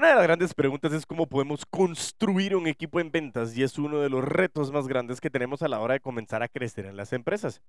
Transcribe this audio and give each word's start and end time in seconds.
Una 0.00 0.08
de 0.08 0.14
las 0.14 0.22
grandes 0.22 0.54
preguntas 0.54 0.94
es 0.94 1.04
cómo 1.04 1.26
podemos 1.26 1.66
construir 1.66 2.56
un 2.56 2.66
equipo 2.66 3.00
en 3.00 3.10
ventas 3.10 3.54
y 3.54 3.62
es 3.62 3.76
uno 3.76 4.00
de 4.00 4.08
los 4.08 4.24
retos 4.24 4.72
más 4.72 4.88
grandes 4.88 5.20
que 5.20 5.28
tenemos 5.28 5.60
a 5.60 5.68
la 5.68 5.78
hora 5.78 5.92
de 5.92 6.00
comenzar 6.00 6.42
a 6.42 6.48
crecer 6.48 6.86
en 6.86 6.96
las 6.96 7.12
empresas. 7.12 7.60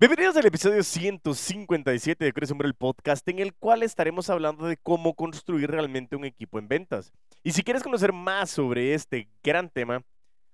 Bienvenidos 0.00 0.34
al 0.38 0.46
episodio 0.46 0.82
157 0.82 2.24
de 2.24 2.32
Crece 2.32 2.52
Hombre 2.54 2.68
el 2.68 2.74
podcast 2.74 3.28
en 3.28 3.38
el 3.38 3.52
cual 3.52 3.82
estaremos 3.82 4.30
hablando 4.30 4.64
de 4.64 4.78
cómo 4.78 5.12
construir 5.12 5.70
realmente 5.70 6.16
un 6.16 6.24
equipo 6.24 6.58
en 6.58 6.68
ventas. 6.68 7.12
Y 7.42 7.52
si 7.52 7.62
quieres 7.62 7.82
conocer 7.82 8.14
más 8.14 8.48
sobre 8.48 8.94
este 8.94 9.28
gran 9.42 9.68
tema, 9.68 10.02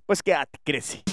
pues 0.06 0.24
quédate, 0.24 0.58
crece. 0.64 1.04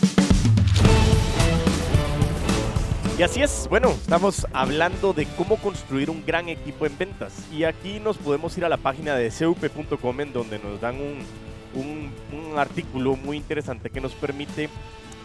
Y 3.17 3.23
así 3.23 3.41
es, 3.41 3.65
bueno, 3.67 3.89
estamos 3.89 4.45
hablando 4.53 5.11
de 5.11 5.25
cómo 5.37 5.57
construir 5.57 6.11
un 6.11 6.23
gran 6.23 6.49
equipo 6.49 6.85
en 6.85 6.95
ventas. 6.99 7.51
Y 7.51 7.63
aquí 7.63 7.99
nos 7.99 8.15
podemos 8.15 8.55
ir 8.59 8.63
a 8.63 8.69
la 8.69 8.77
página 8.77 9.15
de 9.15 9.31
cup.com 9.31 10.21
en 10.21 10.33
donde 10.33 10.59
nos 10.59 10.79
dan 10.79 10.97
un, 11.01 11.25
un, 11.73 12.59
artículo 12.59 13.15
muy 13.15 13.37
interesante 13.37 13.89
que 13.89 14.01
nos 14.01 14.13
permite 14.13 14.69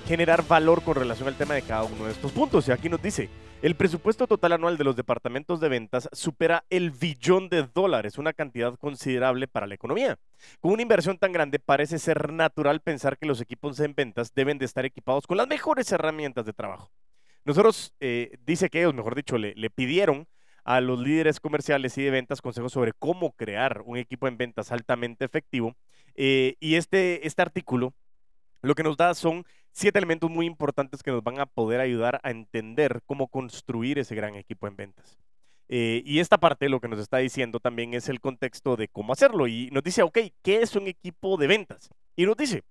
generar 0.06 0.42
valor 0.48 0.82
con 0.82 0.94
relación 0.94 1.28
al 1.28 1.36
tema 1.36 1.52
de 1.52 1.60
cada 1.60 1.82
uno 1.82 2.06
de 2.06 2.12
estos 2.12 2.32
puntos. 2.32 2.66
Y 2.66 2.72
aquí 2.72 2.88
nos 2.88 3.02
dice, 3.02 3.28
el 3.60 3.76
presupuesto 3.76 4.26
total 4.26 4.52
anual 4.52 4.78
de 4.78 4.84
los 4.84 4.96
departamentos 4.96 5.60
de 5.60 5.68
ventas 5.68 6.08
supera 6.12 6.64
el 6.70 6.92
billón 6.92 7.50
de 7.50 7.68
dólares, 7.74 8.16
una 8.16 8.32
cantidad 8.32 8.74
considerable 8.76 9.48
para 9.48 9.66
la 9.66 9.74
economía. 9.74 10.18
Con 10.60 10.72
una 10.72 10.80
inversión 10.80 11.18
tan 11.18 11.32
grande, 11.32 11.58
parece 11.58 11.98
ser 11.98 12.32
natural 12.32 12.80
pensar 12.80 13.18
que 13.18 13.26
los 13.26 13.42
equipos 13.42 13.78
en 13.80 13.94
ventas 13.94 14.32
deben 14.34 14.56
de 14.56 14.64
estar 14.64 14.86
equipados 14.86 15.26
con 15.26 15.36
las 15.36 15.46
mejores 15.46 15.92
herramientas 15.92 16.46
de 16.46 16.54
trabajo. 16.54 16.90
Nosotros, 17.44 17.94
eh, 18.00 18.38
dice 18.46 18.70
que 18.70 18.80
ellos, 18.80 18.94
mejor 18.94 19.14
dicho, 19.14 19.36
le, 19.38 19.70
pidieron 19.70 20.28
a 20.64 20.80
los 20.80 21.00
líderes 21.00 21.40
comerciales 21.40 21.98
y 21.98 22.02
de 22.02 22.10
ventas 22.10 22.40
consejos 22.40 22.72
sobre 22.72 22.92
cómo 22.92 23.32
crear 23.32 23.82
un 23.84 23.96
equipo 23.96 24.28
en 24.28 24.36
ventas 24.36 24.70
altamente 24.70 25.24
efectivo. 25.24 25.74
Eh, 26.14 26.56
y 26.60 26.76
este, 26.76 27.26
este 27.26 27.42
artículo 27.42 27.94
lo 28.62 28.76
que 28.76 28.84
nos 28.84 28.96
da 28.96 29.14
son 29.14 29.44
siete 29.72 29.98
elementos 29.98 30.30
muy 30.30 30.46
importantes 30.46 31.02
que 31.02 31.10
nos 31.10 31.24
van 31.24 31.40
a 31.40 31.46
poder 31.46 31.80
ayudar 31.80 32.20
a 32.22 32.30
entender 32.30 33.02
cómo 33.06 33.26
construir 33.26 33.98
ese 33.98 34.14
gran 34.14 34.36
equipo 34.36 34.68
en 34.68 34.76
ventas. 34.76 35.18
Eh, 35.68 36.02
y 36.04 36.20
esta 36.20 36.38
parte 36.38 36.68
lo 36.68 36.80
que 36.80 36.88
nos 36.88 37.00
está 37.00 37.18
diciendo 37.18 37.58
también 37.58 37.94
es 37.94 38.08
el 38.08 38.20
contexto 38.20 38.76
de 38.76 38.88
cómo 38.88 39.12
hacerlo. 39.12 39.48
Y 39.48 39.70
nos 39.72 39.82
dice, 39.82 40.02
ok, 40.02 40.18
¿qué 40.42 40.62
es 40.62 40.76
un 40.76 40.86
equipo 40.86 41.36
de 41.36 41.46
ventas? 41.46 41.90
Y 42.14 42.26
nos 42.26 42.36
dice, 42.36 42.62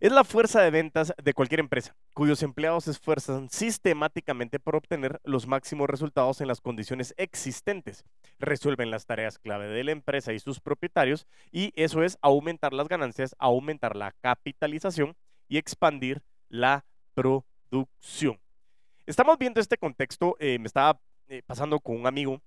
es 0.00 0.12
la 0.12 0.24
fuerza 0.24 0.60
de 0.62 0.70
ventas 0.70 1.12
de 1.22 1.34
cualquier 1.34 1.60
empresa, 1.60 1.96
cuyos 2.14 2.42
empleados 2.42 2.84
se 2.84 2.92
esfuerzan 2.92 3.48
sistemáticamente 3.50 4.60
por 4.60 4.76
obtener 4.76 5.20
los 5.24 5.46
máximos 5.46 5.90
resultados 5.90 6.40
en 6.40 6.48
las 6.48 6.60
condiciones 6.60 7.14
existentes. 7.16 8.04
Resuelven 8.38 8.90
las 8.90 9.06
tareas 9.06 9.38
clave 9.38 9.66
de 9.66 9.84
la 9.84 9.92
empresa 9.92 10.32
y 10.32 10.38
sus 10.38 10.60
propietarios 10.60 11.26
y 11.50 11.72
eso 11.74 12.02
es 12.02 12.18
aumentar 12.22 12.72
las 12.72 12.88
ganancias, 12.88 13.34
aumentar 13.38 13.96
la 13.96 14.12
capitalización 14.20 15.16
y 15.48 15.58
expandir 15.58 16.22
la 16.48 16.84
producción. 17.14 18.38
Estamos 19.06 19.38
viendo 19.38 19.60
este 19.60 19.78
contexto, 19.78 20.36
eh, 20.38 20.58
me 20.58 20.66
estaba 20.66 21.00
eh, 21.28 21.42
pasando 21.44 21.80
con 21.80 21.96
un 21.96 22.06
amigo 22.06 22.40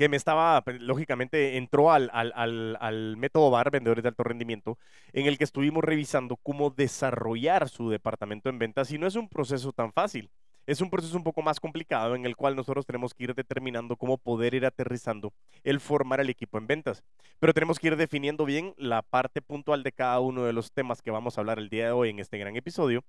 que 0.00 0.08
me 0.08 0.16
estaba, 0.16 0.62
pues, 0.62 0.80
lógicamente, 0.80 1.58
entró 1.58 1.92
al, 1.92 2.10
al, 2.14 3.16
método 3.18 3.50
BAR, 3.50 3.70
Vendedores 3.70 4.02
de 4.02 4.08
Alto 4.08 4.24
Rendimiento, 4.24 4.78
en 5.12 5.26
el 5.26 5.36
que 5.36 5.44
estuvimos 5.44 5.84
revisando 5.84 6.36
cómo 6.36 6.70
desarrollar 6.70 7.68
su 7.68 7.90
departamento 7.90 8.48
en 8.48 8.58
ventas 8.58 8.90
y 8.92 8.98
no 8.98 9.06
es 9.06 9.14
un 9.14 9.28
proceso 9.28 9.74
tan 9.74 9.92
fácil. 9.92 10.30
Es 10.66 10.80
un 10.80 10.88
proceso 10.88 11.18
un 11.18 11.22
poco 11.22 11.42
más 11.42 11.60
complicado 11.60 12.14
en 12.14 12.24
el 12.24 12.34
cual 12.34 12.56
nosotros 12.56 12.86
tenemos 12.86 13.12
que 13.12 13.24
ir 13.24 13.34
determinando 13.34 13.94
cómo 13.96 14.16
poder 14.16 14.54
ir 14.54 14.64
aterrizando 14.64 15.34
el 15.64 15.80
formar 15.80 16.20
el 16.20 16.30
equipo 16.30 16.56
en 16.56 16.66
ventas. 16.66 17.04
Pero 17.38 17.52
tenemos 17.52 17.78
que 17.78 17.88
ir 17.88 17.96
definiendo 17.96 18.46
bien 18.46 18.72
la 18.78 19.02
parte 19.02 19.42
puntual 19.42 19.82
de 19.82 19.92
cada 19.92 20.18
uno 20.20 20.44
de 20.44 20.54
los 20.54 20.72
temas 20.72 21.02
que 21.02 21.10
vamos 21.10 21.36
a 21.36 21.42
hablar 21.42 21.58
el 21.58 21.68
día 21.68 21.84
de 21.84 21.92
hoy 21.92 22.08
en 22.08 22.20
este 22.20 22.38
gran 22.38 22.56
episodio. 22.56 23.04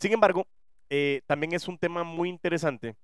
Sin 0.00 0.12
embargo, 0.12 0.48
eh, 0.90 1.22
también 1.28 1.52
es 1.52 1.68
un 1.68 1.78
tema 1.78 2.02
muy 2.02 2.28
interesante 2.28 2.96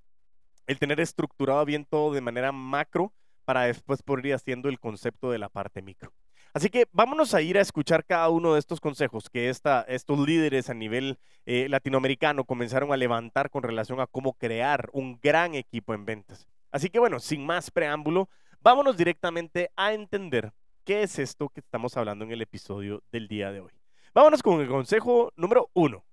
el 0.66 0.80
tener 0.80 0.98
estructurado 0.98 1.64
bien 1.64 1.84
todo 1.84 2.12
de 2.12 2.20
manera 2.20 2.50
macro 2.50 3.12
para 3.48 3.62
después 3.62 4.02
poder 4.02 4.26
ir 4.26 4.34
haciendo 4.34 4.68
el 4.68 4.78
concepto 4.78 5.30
de 5.30 5.38
la 5.38 5.48
parte 5.48 5.80
micro. 5.80 6.12
Así 6.52 6.68
que 6.68 6.86
vámonos 6.92 7.32
a 7.32 7.40
ir 7.40 7.56
a 7.56 7.62
escuchar 7.62 8.04
cada 8.04 8.28
uno 8.28 8.52
de 8.52 8.58
estos 8.58 8.78
consejos 8.78 9.30
que 9.30 9.48
estos 9.48 10.18
líderes 10.18 10.68
a 10.68 10.74
nivel 10.74 11.18
eh, 11.46 11.66
latinoamericano 11.70 12.44
comenzaron 12.44 12.92
a 12.92 12.98
levantar 12.98 13.48
con 13.48 13.62
relación 13.62 14.00
a 14.00 14.06
cómo 14.06 14.34
crear 14.34 14.90
un 14.92 15.18
gran 15.22 15.54
equipo 15.54 15.94
en 15.94 16.04
ventas. 16.04 16.46
Así 16.70 16.90
que 16.90 16.98
bueno, 16.98 17.20
sin 17.20 17.46
más 17.46 17.70
preámbulo, 17.70 18.28
vámonos 18.60 18.98
directamente 18.98 19.70
a 19.76 19.94
entender 19.94 20.52
qué 20.84 21.04
es 21.04 21.18
esto 21.18 21.48
que 21.48 21.60
estamos 21.60 21.96
hablando 21.96 22.26
en 22.26 22.32
el 22.32 22.42
episodio 22.42 23.02
del 23.10 23.28
día 23.28 23.50
de 23.50 23.60
hoy. 23.60 23.72
Vámonos 24.12 24.42
con 24.42 24.60
el 24.60 24.68
consejo 24.68 25.32
número 25.36 25.70
uno. 25.72 26.04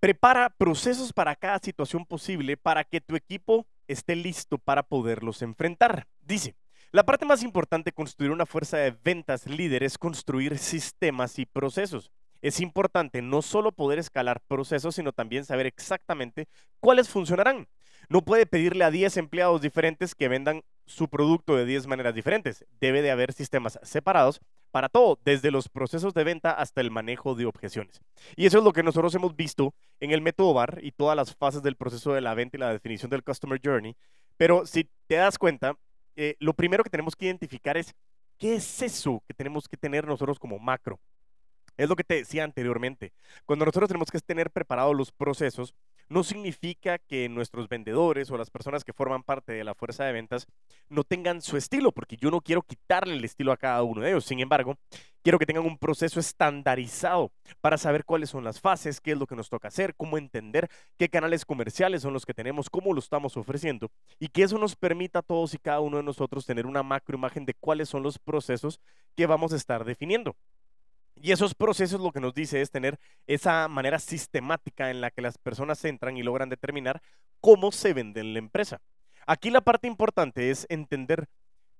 Prepara 0.00 0.50
procesos 0.50 1.14
para 1.14 1.34
cada 1.34 1.60
situación 1.60 2.04
posible 2.04 2.58
para 2.58 2.84
que 2.84 3.00
tu 3.00 3.16
equipo 3.16 3.66
esté 3.88 4.16
listo 4.16 4.58
para 4.58 4.82
poderlos 4.82 5.42
enfrentar. 5.42 6.06
Dice, 6.20 6.56
la 6.92 7.04
parte 7.04 7.26
más 7.26 7.42
importante 7.42 7.88
de 7.90 7.94
construir 7.94 8.30
una 8.30 8.46
fuerza 8.46 8.76
de 8.76 8.96
ventas 9.02 9.46
líder 9.46 9.82
es 9.82 9.98
construir 9.98 10.58
sistemas 10.58 11.38
y 11.38 11.46
procesos. 11.46 12.12
Es 12.40 12.60
importante 12.60 13.22
no 13.22 13.42
solo 13.42 13.72
poder 13.72 13.98
escalar 13.98 14.40
procesos, 14.46 14.94
sino 14.94 15.12
también 15.12 15.44
saber 15.44 15.66
exactamente 15.66 16.46
cuáles 16.78 17.08
funcionarán. 17.08 17.68
No 18.08 18.22
puede 18.22 18.46
pedirle 18.46 18.84
a 18.84 18.90
10 18.90 19.16
empleados 19.16 19.62
diferentes 19.62 20.14
que 20.14 20.28
vendan 20.28 20.62
su 20.86 21.08
producto 21.08 21.56
de 21.56 21.64
10 21.64 21.86
maneras 21.86 22.14
diferentes. 22.14 22.64
Debe 22.80 23.02
de 23.02 23.10
haber 23.10 23.32
sistemas 23.32 23.78
separados 23.82 24.40
para 24.74 24.88
todo, 24.88 25.20
desde 25.24 25.52
los 25.52 25.68
procesos 25.68 26.14
de 26.14 26.24
venta 26.24 26.50
hasta 26.50 26.80
el 26.80 26.90
manejo 26.90 27.36
de 27.36 27.46
objeciones. 27.46 28.00
Y 28.34 28.46
eso 28.46 28.58
es 28.58 28.64
lo 28.64 28.72
que 28.72 28.82
nosotros 28.82 29.14
hemos 29.14 29.36
visto 29.36 29.72
en 30.00 30.10
el 30.10 30.20
método 30.20 30.52
BAR 30.52 30.80
y 30.82 30.90
todas 30.90 31.14
las 31.14 31.36
fases 31.36 31.62
del 31.62 31.76
proceso 31.76 32.12
de 32.12 32.20
la 32.20 32.34
venta 32.34 32.56
y 32.56 32.60
la 32.60 32.72
definición 32.72 33.08
del 33.08 33.22
Customer 33.22 33.60
Journey. 33.64 33.94
Pero 34.36 34.66
si 34.66 34.90
te 35.06 35.14
das 35.14 35.38
cuenta, 35.38 35.78
eh, 36.16 36.34
lo 36.40 36.54
primero 36.54 36.82
que 36.82 36.90
tenemos 36.90 37.14
que 37.14 37.26
identificar 37.26 37.76
es 37.76 37.94
qué 38.36 38.56
es 38.56 38.82
eso 38.82 39.22
que 39.28 39.32
tenemos 39.32 39.68
que 39.68 39.76
tener 39.76 40.08
nosotros 40.08 40.40
como 40.40 40.58
macro. 40.58 40.98
Es 41.76 41.88
lo 41.88 41.94
que 41.94 42.02
te 42.02 42.16
decía 42.16 42.42
anteriormente. 42.42 43.12
Cuando 43.46 43.66
nosotros 43.66 43.86
tenemos 43.86 44.10
que 44.10 44.18
tener 44.18 44.50
preparados 44.50 44.96
los 44.96 45.12
procesos, 45.12 45.72
no 46.08 46.24
significa 46.24 46.98
que 46.98 47.28
nuestros 47.28 47.68
vendedores 47.68 48.30
o 48.30 48.36
las 48.36 48.50
personas 48.50 48.84
que 48.84 48.92
forman 48.92 49.22
parte 49.22 49.52
de 49.52 49.64
la 49.64 49.74
fuerza 49.74 50.04
de 50.04 50.12
ventas 50.12 50.46
no 50.88 51.04
tengan 51.04 51.42
su 51.42 51.56
estilo, 51.56 51.92
porque 51.92 52.16
yo 52.16 52.30
no 52.30 52.40
quiero 52.40 52.62
quitarle 52.62 53.14
el 53.14 53.24
estilo 53.24 53.52
a 53.52 53.56
cada 53.56 53.82
uno 53.82 54.02
de 54.02 54.10
ellos. 54.10 54.24
Sin 54.24 54.40
embargo, 54.40 54.76
quiero 55.22 55.38
que 55.38 55.46
tengan 55.46 55.64
un 55.64 55.78
proceso 55.78 56.20
estandarizado 56.20 57.32
para 57.60 57.78
saber 57.78 58.04
cuáles 58.04 58.30
son 58.30 58.44
las 58.44 58.60
fases, 58.60 59.00
qué 59.00 59.12
es 59.12 59.18
lo 59.18 59.26
que 59.26 59.36
nos 59.36 59.48
toca 59.48 59.68
hacer, 59.68 59.94
cómo 59.96 60.18
entender 60.18 60.68
qué 60.98 61.08
canales 61.08 61.44
comerciales 61.44 62.02
son 62.02 62.12
los 62.12 62.26
que 62.26 62.34
tenemos, 62.34 62.68
cómo 62.68 62.92
lo 62.92 63.00
estamos 63.00 63.36
ofreciendo 63.36 63.90
y 64.18 64.28
que 64.28 64.42
eso 64.42 64.58
nos 64.58 64.76
permita 64.76 65.20
a 65.20 65.22
todos 65.22 65.54
y 65.54 65.58
cada 65.58 65.80
uno 65.80 65.96
de 65.96 66.02
nosotros 66.02 66.46
tener 66.46 66.66
una 66.66 66.82
macro 66.82 67.16
imagen 67.16 67.46
de 67.46 67.54
cuáles 67.54 67.88
son 67.88 68.02
los 68.02 68.18
procesos 68.18 68.80
que 69.16 69.26
vamos 69.26 69.52
a 69.52 69.56
estar 69.56 69.84
definiendo. 69.84 70.36
Y 71.16 71.32
esos 71.32 71.54
procesos 71.54 72.00
lo 72.00 72.12
que 72.12 72.20
nos 72.20 72.34
dice 72.34 72.60
es 72.60 72.70
tener 72.70 72.98
esa 73.26 73.68
manera 73.68 73.98
sistemática 73.98 74.90
en 74.90 75.00
la 75.00 75.10
que 75.10 75.22
las 75.22 75.38
personas 75.38 75.84
entran 75.84 76.16
y 76.16 76.22
logran 76.22 76.48
determinar 76.48 77.00
cómo 77.40 77.72
se 77.72 77.92
vende 77.92 78.20
en 78.20 78.32
la 78.32 78.38
empresa. 78.40 78.80
Aquí 79.26 79.50
la 79.50 79.62
parte 79.62 79.86
importante 79.86 80.50
es 80.50 80.66
entender 80.68 81.26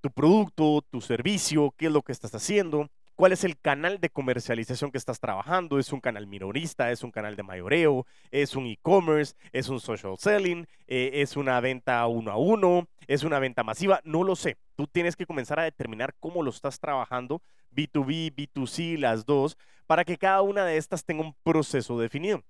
tu 0.00 0.10
producto, 0.10 0.82
tu 0.90 1.00
servicio, 1.00 1.74
qué 1.76 1.86
es 1.86 1.92
lo 1.92 2.02
que 2.02 2.12
estás 2.12 2.34
haciendo, 2.34 2.88
cuál 3.14 3.32
es 3.32 3.44
el 3.44 3.58
canal 3.58 4.00
de 4.00 4.10
comercialización 4.10 4.90
que 4.90 4.98
estás 4.98 5.20
trabajando. 5.20 5.78
¿Es 5.78 5.92
un 5.92 6.00
canal 6.00 6.26
minorista? 6.26 6.90
¿Es 6.90 7.02
un 7.02 7.10
canal 7.10 7.36
de 7.36 7.42
mayoreo? 7.42 8.06
¿Es 8.30 8.56
un 8.56 8.66
e-commerce? 8.66 9.34
¿Es 9.52 9.68
un 9.68 9.80
social 9.80 10.16
selling? 10.18 10.66
Eh, 10.86 11.10
¿Es 11.14 11.36
una 11.36 11.60
venta 11.60 12.06
uno 12.06 12.30
a 12.30 12.36
uno? 12.36 12.88
¿Es 13.06 13.24
una 13.24 13.38
venta 13.38 13.62
masiva? 13.62 14.00
No 14.04 14.24
lo 14.24 14.36
sé. 14.36 14.56
Tú 14.76 14.86
tienes 14.86 15.16
que 15.16 15.26
comenzar 15.26 15.58
a 15.60 15.64
determinar 15.64 16.14
cómo 16.20 16.42
lo 16.42 16.50
estás 16.50 16.78
trabajando, 16.80 17.40
B2B, 17.74 18.34
B2C, 18.34 18.98
las 18.98 19.26
dos, 19.26 19.56
para 19.86 20.04
que 20.04 20.16
cada 20.16 20.42
una 20.42 20.64
de 20.64 20.76
estas 20.76 21.04
tenga 21.04 21.22
un 21.22 21.34
proceso 21.42 21.98
definido. 21.98 22.42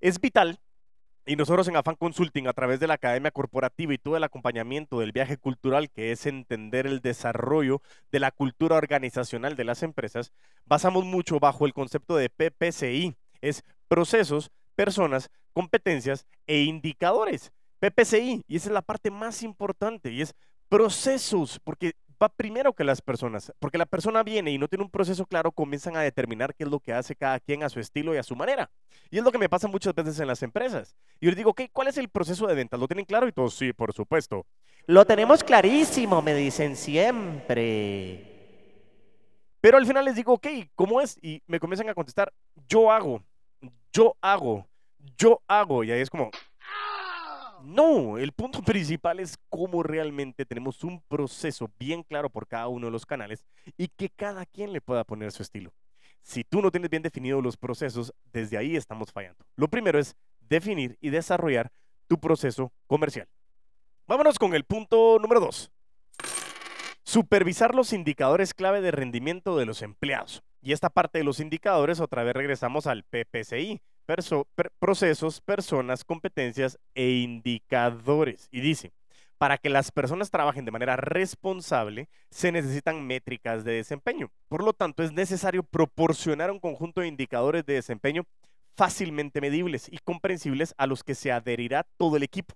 Es 0.00 0.20
vital 0.20 0.58
y 1.26 1.36
nosotros 1.36 1.66
en 1.68 1.76
Afan 1.76 1.94
Consulting, 1.94 2.48
a 2.48 2.52
través 2.52 2.80
de 2.80 2.86
la 2.86 2.94
Academia 2.94 3.30
Corporativa 3.30 3.94
y 3.94 3.98
todo 3.98 4.16
el 4.18 4.24
acompañamiento 4.24 5.00
del 5.00 5.12
viaje 5.12 5.38
cultural, 5.38 5.90
que 5.90 6.12
es 6.12 6.26
entender 6.26 6.86
el 6.86 7.00
desarrollo 7.00 7.80
de 8.12 8.20
la 8.20 8.30
cultura 8.30 8.76
organizacional 8.76 9.56
de 9.56 9.64
las 9.64 9.82
empresas, 9.82 10.32
basamos 10.66 11.06
mucho 11.06 11.40
bajo 11.40 11.64
el 11.64 11.72
concepto 11.72 12.16
de 12.16 12.28
PPCI. 12.28 13.14
Es 13.40 13.62
procesos, 13.88 14.50
personas, 14.74 15.30
competencias 15.54 16.26
e 16.46 16.62
indicadores. 16.64 17.52
PPCI, 17.78 18.44
y 18.46 18.56
esa 18.56 18.68
es 18.68 18.74
la 18.74 18.82
parte 18.82 19.10
más 19.10 19.42
importante, 19.42 20.12
y 20.12 20.20
es 20.20 20.34
procesos, 20.68 21.58
porque 21.64 21.94
va 22.22 22.28
primero 22.28 22.72
que 22.72 22.84
las 22.84 23.00
personas, 23.02 23.52
porque 23.58 23.78
la 23.78 23.86
persona 23.86 24.22
viene 24.22 24.50
y 24.50 24.58
no 24.58 24.68
tiene 24.68 24.84
un 24.84 24.90
proceso 24.90 25.26
claro, 25.26 25.52
comienzan 25.52 25.96
a 25.96 26.00
determinar 26.00 26.54
qué 26.54 26.64
es 26.64 26.70
lo 26.70 26.80
que 26.80 26.92
hace 26.92 27.14
cada 27.14 27.40
quien 27.40 27.62
a 27.62 27.68
su 27.68 27.80
estilo 27.80 28.14
y 28.14 28.18
a 28.18 28.22
su 28.22 28.36
manera. 28.36 28.70
Y 29.10 29.18
es 29.18 29.24
lo 29.24 29.32
que 29.32 29.38
me 29.38 29.48
pasa 29.48 29.68
muchas 29.68 29.94
veces 29.94 30.18
en 30.20 30.26
las 30.26 30.42
empresas. 30.42 30.96
Y 31.20 31.26
yo 31.26 31.30
les 31.30 31.36
digo, 31.36 31.50
ok, 31.50 31.62
¿cuál 31.72 31.88
es 31.88 31.98
el 31.98 32.08
proceso 32.08 32.46
de 32.46 32.54
venta? 32.54 32.76
¿Lo 32.76 32.88
tienen 32.88 33.04
claro? 33.04 33.28
Y 33.28 33.32
todos, 33.32 33.54
sí, 33.54 33.72
por 33.72 33.92
supuesto. 33.92 34.46
Lo 34.86 35.04
tenemos 35.04 35.42
clarísimo, 35.44 36.20
me 36.22 36.34
dicen 36.34 36.76
siempre. 36.76 38.30
Pero 39.60 39.78
al 39.78 39.86
final 39.86 40.04
les 40.04 40.16
digo, 40.16 40.34
ok, 40.34 40.46
¿cómo 40.74 41.00
es? 41.00 41.18
Y 41.22 41.42
me 41.46 41.58
comienzan 41.58 41.88
a 41.88 41.94
contestar, 41.94 42.32
yo 42.68 42.92
hago, 42.92 43.22
yo 43.92 44.14
hago, 44.20 44.66
yo 45.16 45.40
hago. 45.46 45.84
Y 45.84 45.90
ahí 45.90 46.00
es 46.00 46.10
como, 46.10 46.30
no, 47.64 48.18
el 48.18 48.32
punto 48.32 48.62
principal 48.64 49.20
es 49.20 49.36
cómo 49.48 49.82
realmente 49.82 50.44
tenemos 50.46 50.84
un 50.84 51.00
proceso 51.02 51.70
bien 51.78 52.02
claro 52.02 52.30
por 52.30 52.46
cada 52.46 52.68
uno 52.68 52.86
de 52.86 52.92
los 52.92 53.06
canales 53.06 53.44
y 53.76 53.88
que 53.88 54.10
cada 54.10 54.46
quien 54.46 54.72
le 54.72 54.80
pueda 54.80 55.04
poner 55.04 55.32
su 55.32 55.42
estilo. 55.42 55.72
Si 56.22 56.42
tú 56.42 56.62
no 56.62 56.70
tienes 56.70 56.90
bien 56.90 57.02
definidos 57.02 57.42
los 57.42 57.56
procesos, 57.56 58.14
desde 58.32 58.56
ahí 58.56 58.76
estamos 58.76 59.12
fallando. 59.12 59.44
Lo 59.56 59.68
primero 59.68 59.98
es 59.98 60.16
definir 60.40 60.96
y 61.00 61.10
desarrollar 61.10 61.70
tu 62.06 62.18
proceso 62.18 62.72
comercial. 62.86 63.28
Vámonos 64.06 64.38
con 64.38 64.54
el 64.54 64.64
punto 64.64 65.18
número 65.20 65.40
dos. 65.40 65.70
Supervisar 67.02 67.74
los 67.74 67.92
indicadores 67.92 68.54
clave 68.54 68.80
de 68.80 68.90
rendimiento 68.90 69.56
de 69.58 69.66
los 69.66 69.82
empleados. 69.82 70.42
Y 70.62 70.72
esta 70.72 70.88
parte 70.88 71.18
de 71.18 71.24
los 71.24 71.40
indicadores, 71.40 72.00
otra 72.00 72.24
vez 72.24 72.34
regresamos 72.34 72.86
al 72.86 73.04
PPCI, 73.04 73.82
procesos, 74.78 75.40
personas, 75.40 76.04
competencias 76.04 76.78
e 76.94 77.10
indicadores. 77.10 78.48
Y 78.50 78.60
dice, 78.60 78.92
para 79.38 79.58
que 79.58 79.68
las 79.68 79.90
personas 79.90 80.30
trabajen 80.30 80.64
de 80.64 80.70
manera 80.70 80.96
responsable, 80.96 82.08
se 82.30 82.52
necesitan 82.52 83.06
métricas 83.06 83.64
de 83.64 83.72
desempeño. 83.72 84.30
Por 84.48 84.62
lo 84.62 84.72
tanto, 84.72 85.02
es 85.02 85.12
necesario 85.12 85.62
proporcionar 85.62 86.50
un 86.50 86.60
conjunto 86.60 87.00
de 87.00 87.08
indicadores 87.08 87.66
de 87.66 87.74
desempeño 87.74 88.24
fácilmente 88.76 89.40
medibles 89.40 89.88
y 89.90 89.98
comprensibles 89.98 90.74
a 90.78 90.86
los 90.86 91.04
que 91.04 91.14
se 91.14 91.32
adherirá 91.32 91.86
todo 91.96 92.16
el 92.16 92.22
equipo. 92.22 92.54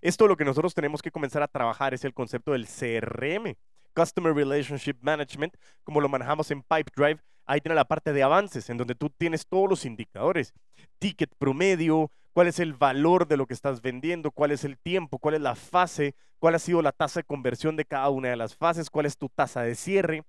Esto 0.00 0.28
lo 0.28 0.36
que 0.36 0.44
nosotros 0.44 0.74
tenemos 0.74 1.02
que 1.02 1.10
comenzar 1.10 1.42
a 1.42 1.48
trabajar 1.48 1.94
es 1.94 2.04
el 2.04 2.14
concepto 2.14 2.52
del 2.52 2.66
CRM, 2.66 3.56
Customer 3.94 4.32
Relationship 4.32 4.96
Management, 5.00 5.56
como 5.82 6.00
lo 6.00 6.08
manejamos 6.08 6.50
en 6.50 6.62
Pipedrive. 6.62 7.20
Ahí 7.48 7.62
tiene 7.62 7.74
la 7.74 7.86
parte 7.86 8.12
de 8.12 8.22
avances, 8.22 8.68
en 8.68 8.76
donde 8.76 8.94
tú 8.94 9.08
tienes 9.08 9.46
todos 9.46 9.70
los 9.70 9.86
indicadores, 9.86 10.52
ticket 10.98 11.34
promedio, 11.38 12.10
cuál 12.34 12.46
es 12.46 12.60
el 12.60 12.74
valor 12.74 13.26
de 13.26 13.38
lo 13.38 13.46
que 13.46 13.54
estás 13.54 13.80
vendiendo, 13.80 14.30
cuál 14.30 14.50
es 14.50 14.64
el 14.64 14.78
tiempo, 14.78 15.18
cuál 15.18 15.34
es 15.34 15.40
la 15.40 15.54
fase, 15.54 16.14
cuál 16.38 16.54
ha 16.56 16.58
sido 16.58 16.82
la 16.82 16.92
tasa 16.92 17.20
de 17.20 17.24
conversión 17.24 17.74
de 17.74 17.86
cada 17.86 18.10
una 18.10 18.28
de 18.28 18.36
las 18.36 18.54
fases, 18.54 18.90
cuál 18.90 19.06
es 19.06 19.16
tu 19.16 19.30
tasa 19.30 19.62
de 19.62 19.74
cierre 19.76 20.24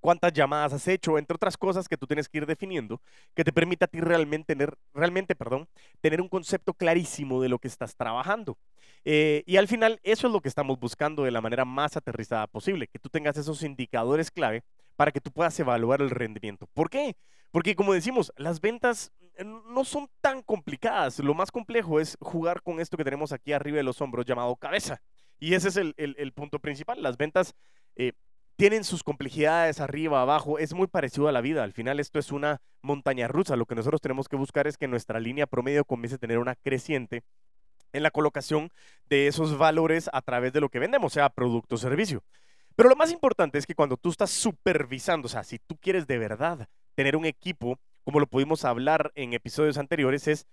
cuántas 0.00 0.32
llamadas 0.32 0.72
has 0.72 0.88
hecho, 0.88 1.18
entre 1.18 1.34
otras 1.34 1.56
cosas 1.56 1.88
que 1.88 1.96
tú 1.96 2.06
tienes 2.06 2.28
que 2.28 2.38
ir 2.38 2.46
definiendo, 2.46 3.00
que 3.34 3.44
te 3.44 3.52
permita 3.52 3.86
a 3.86 3.88
ti 3.88 4.00
realmente 4.00 4.54
tener, 4.54 4.74
realmente, 4.94 5.34
perdón, 5.34 5.68
tener 6.00 6.20
un 6.20 6.28
concepto 6.28 6.74
clarísimo 6.74 7.42
de 7.42 7.48
lo 7.48 7.58
que 7.58 7.68
estás 7.68 7.96
trabajando. 7.96 8.56
Eh, 9.04 9.42
y 9.46 9.56
al 9.56 9.68
final, 9.68 10.00
eso 10.02 10.26
es 10.26 10.32
lo 10.32 10.40
que 10.40 10.48
estamos 10.48 10.78
buscando 10.78 11.24
de 11.24 11.30
la 11.30 11.40
manera 11.40 11.64
más 11.64 11.96
aterrizada 11.96 12.46
posible, 12.46 12.88
que 12.88 12.98
tú 12.98 13.08
tengas 13.08 13.36
esos 13.36 13.62
indicadores 13.62 14.30
clave 14.30 14.64
para 14.96 15.12
que 15.12 15.20
tú 15.20 15.30
puedas 15.30 15.58
evaluar 15.60 16.00
el 16.00 16.10
rendimiento. 16.10 16.66
¿Por 16.72 16.90
qué? 16.90 17.16
Porque 17.50 17.76
como 17.76 17.92
decimos, 17.92 18.32
las 18.36 18.60
ventas 18.60 19.12
no 19.44 19.84
son 19.84 20.08
tan 20.20 20.42
complicadas. 20.42 21.18
Lo 21.20 21.34
más 21.34 21.50
complejo 21.50 22.00
es 22.00 22.16
jugar 22.20 22.62
con 22.62 22.80
esto 22.80 22.96
que 22.96 23.04
tenemos 23.04 23.32
aquí 23.32 23.52
arriba 23.52 23.76
de 23.76 23.82
los 23.82 24.00
hombros 24.00 24.26
llamado 24.26 24.56
cabeza. 24.56 25.00
Y 25.38 25.54
ese 25.54 25.68
es 25.68 25.76
el, 25.76 26.32
punto 26.34 26.58
principal. 26.58 27.02
Las 27.02 27.16
ventas 27.16 27.54
eh, 27.94 28.12
tienen 28.56 28.84
sus 28.84 29.02
complejidades 29.02 29.80
arriba, 29.80 30.22
abajo, 30.22 30.58
es 30.58 30.72
muy 30.74 30.86
parecido 30.86 31.28
a 31.28 31.32
la 31.32 31.42
vida. 31.42 31.62
Al 31.62 31.72
final 31.72 32.00
esto 32.00 32.18
es 32.18 32.32
una 32.32 32.60
montaña 32.82 33.28
rusa. 33.28 33.56
Lo 33.56 33.66
que 33.66 33.74
nosotros 33.74 34.00
tenemos 34.00 34.28
que 34.28 34.36
buscar 34.36 34.66
es 34.66 34.78
que 34.78 34.88
nuestra 34.88 35.20
línea 35.20 35.46
promedio 35.46 35.84
comience 35.84 36.16
a 36.16 36.18
tener 36.18 36.38
una 36.38 36.54
creciente 36.56 37.22
en 37.92 38.02
la 38.02 38.10
colocación 38.10 38.70
de 39.08 39.26
esos 39.26 39.58
valores 39.58 40.10
a 40.12 40.22
través 40.22 40.52
de 40.52 40.60
lo 40.60 40.68
que 40.68 40.78
vendemos, 40.78 41.12
sea 41.12 41.28
producto 41.28 41.76
o 41.76 41.78
servicio. 41.78 42.24
Pero 42.74 42.88
lo 42.88 42.96
más 42.96 43.12
importante 43.12 43.58
es 43.58 43.66
que 43.66 43.74
cuando 43.74 43.96
tú 43.96 44.10
estás 44.10 44.30
supervisando, 44.30 45.26
o 45.26 45.28
sea, 45.28 45.44
si 45.44 45.58
tú 45.58 45.76
quieres 45.76 46.06
de 46.06 46.18
verdad 46.18 46.68
tener 46.94 47.16
un 47.16 47.24
equipo, 47.24 47.78
como 48.04 48.20
lo 48.20 48.26
pudimos 48.26 48.64
hablar 48.64 49.12
en 49.14 49.32
episodios 49.32 49.78
anteriores, 49.78 50.28
es 50.28 50.46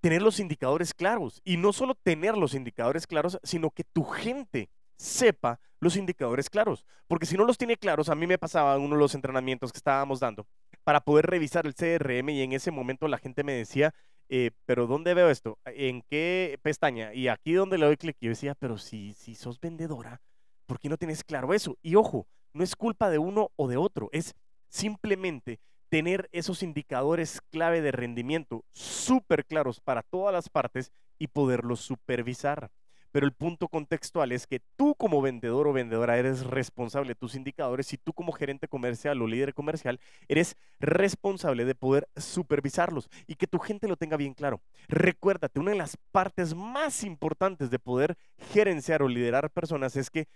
tener 0.00 0.22
los 0.22 0.40
indicadores 0.40 0.94
claros. 0.94 1.40
Y 1.44 1.56
no 1.56 1.72
solo 1.72 1.94
tener 1.94 2.36
los 2.36 2.54
indicadores 2.54 3.06
claros, 3.06 3.38
sino 3.42 3.70
que 3.70 3.84
tu 3.84 4.04
gente 4.04 4.70
sepa 4.98 5.60
los 5.80 5.96
indicadores 5.96 6.50
claros. 6.50 6.84
Porque 7.06 7.26
si 7.26 7.36
no 7.36 7.44
los 7.44 7.56
tiene 7.56 7.76
claros, 7.76 8.08
a 8.08 8.14
mí 8.14 8.26
me 8.26 8.38
pasaba 8.38 8.74
en 8.74 8.82
uno 8.82 8.96
de 8.96 9.00
los 9.00 9.14
entrenamientos 9.14 9.72
que 9.72 9.78
estábamos 9.78 10.20
dando 10.20 10.46
para 10.84 11.00
poder 11.00 11.26
revisar 11.26 11.66
el 11.66 11.74
CRM 11.74 12.30
y 12.30 12.42
en 12.42 12.52
ese 12.52 12.70
momento 12.70 13.08
la 13.08 13.18
gente 13.18 13.44
me 13.44 13.52
decía, 13.52 13.94
eh, 14.28 14.50
pero 14.66 14.86
¿dónde 14.86 15.14
veo 15.14 15.30
esto? 15.30 15.58
¿En 15.64 16.02
qué 16.02 16.58
pestaña? 16.62 17.14
Y 17.14 17.28
aquí 17.28 17.52
donde 17.52 17.78
le 17.78 17.86
doy 17.86 17.96
clic, 17.96 18.16
yo 18.20 18.30
decía, 18.30 18.54
pero 18.54 18.78
si, 18.78 19.14
si 19.14 19.34
sos 19.34 19.60
vendedora, 19.60 20.20
¿por 20.66 20.78
qué 20.78 20.88
no 20.88 20.98
tienes 20.98 21.24
claro 21.24 21.54
eso? 21.54 21.78
Y 21.82 21.94
ojo, 21.94 22.26
no 22.52 22.64
es 22.64 22.76
culpa 22.76 23.10
de 23.10 23.18
uno 23.18 23.50
o 23.56 23.68
de 23.68 23.76
otro, 23.76 24.10
es 24.12 24.34
simplemente 24.68 25.60
tener 25.88 26.28
esos 26.32 26.62
indicadores 26.62 27.40
clave 27.50 27.80
de 27.80 27.92
rendimiento 27.92 28.64
súper 28.72 29.46
claros 29.46 29.80
para 29.80 30.02
todas 30.02 30.34
las 30.34 30.50
partes 30.50 30.92
y 31.18 31.28
poderlos 31.28 31.80
supervisar 31.80 32.70
pero 33.12 33.26
el 33.26 33.32
punto 33.32 33.68
contextual 33.68 34.32
es 34.32 34.46
que 34.46 34.60
tú 34.76 34.94
como 34.94 35.22
vendedor 35.22 35.66
o 35.68 35.72
vendedora 35.72 36.18
eres 36.18 36.44
responsable 36.44 37.10
de 37.10 37.14
tus 37.14 37.34
indicadores 37.34 37.92
y 37.92 37.98
tú 37.98 38.12
como 38.12 38.32
gerente 38.32 38.68
comercial 38.68 39.20
o 39.22 39.26
líder 39.26 39.54
comercial 39.54 40.00
eres 40.28 40.56
responsable 40.80 41.64
de 41.64 41.74
poder 41.74 42.08
supervisarlos 42.16 43.08
y 43.26 43.36
que 43.36 43.46
tu 43.46 43.58
gente 43.58 43.88
lo 43.88 43.96
tenga 43.96 44.16
bien 44.16 44.34
claro. 44.34 44.60
Recuérdate, 44.88 45.60
una 45.60 45.72
de 45.72 45.78
las 45.78 45.96
partes 46.12 46.54
más 46.54 47.04
importantes 47.04 47.70
de 47.70 47.78
poder 47.78 48.16
gerenciar 48.52 49.02
o 49.02 49.08
liderar 49.08 49.50
personas 49.50 49.96
es 49.96 50.10
que 50.10 50.28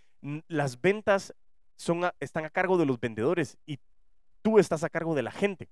las 0.49 0.81
ventas 0.81 1.35
están 2.21 2.45
a 2.45 2.51
cargo 2.51 2.79
de 2.79 2.87
los 2.87 3.01
vendedores 3.01 3.59
y 3.67 3.79
tú 4.43 4.59
estás 4.59 4.85
a 4.85 4.91
cargo 4.91 5.15
de 5.15 5.23
la 5.23 5.33
gente 5.33 5.69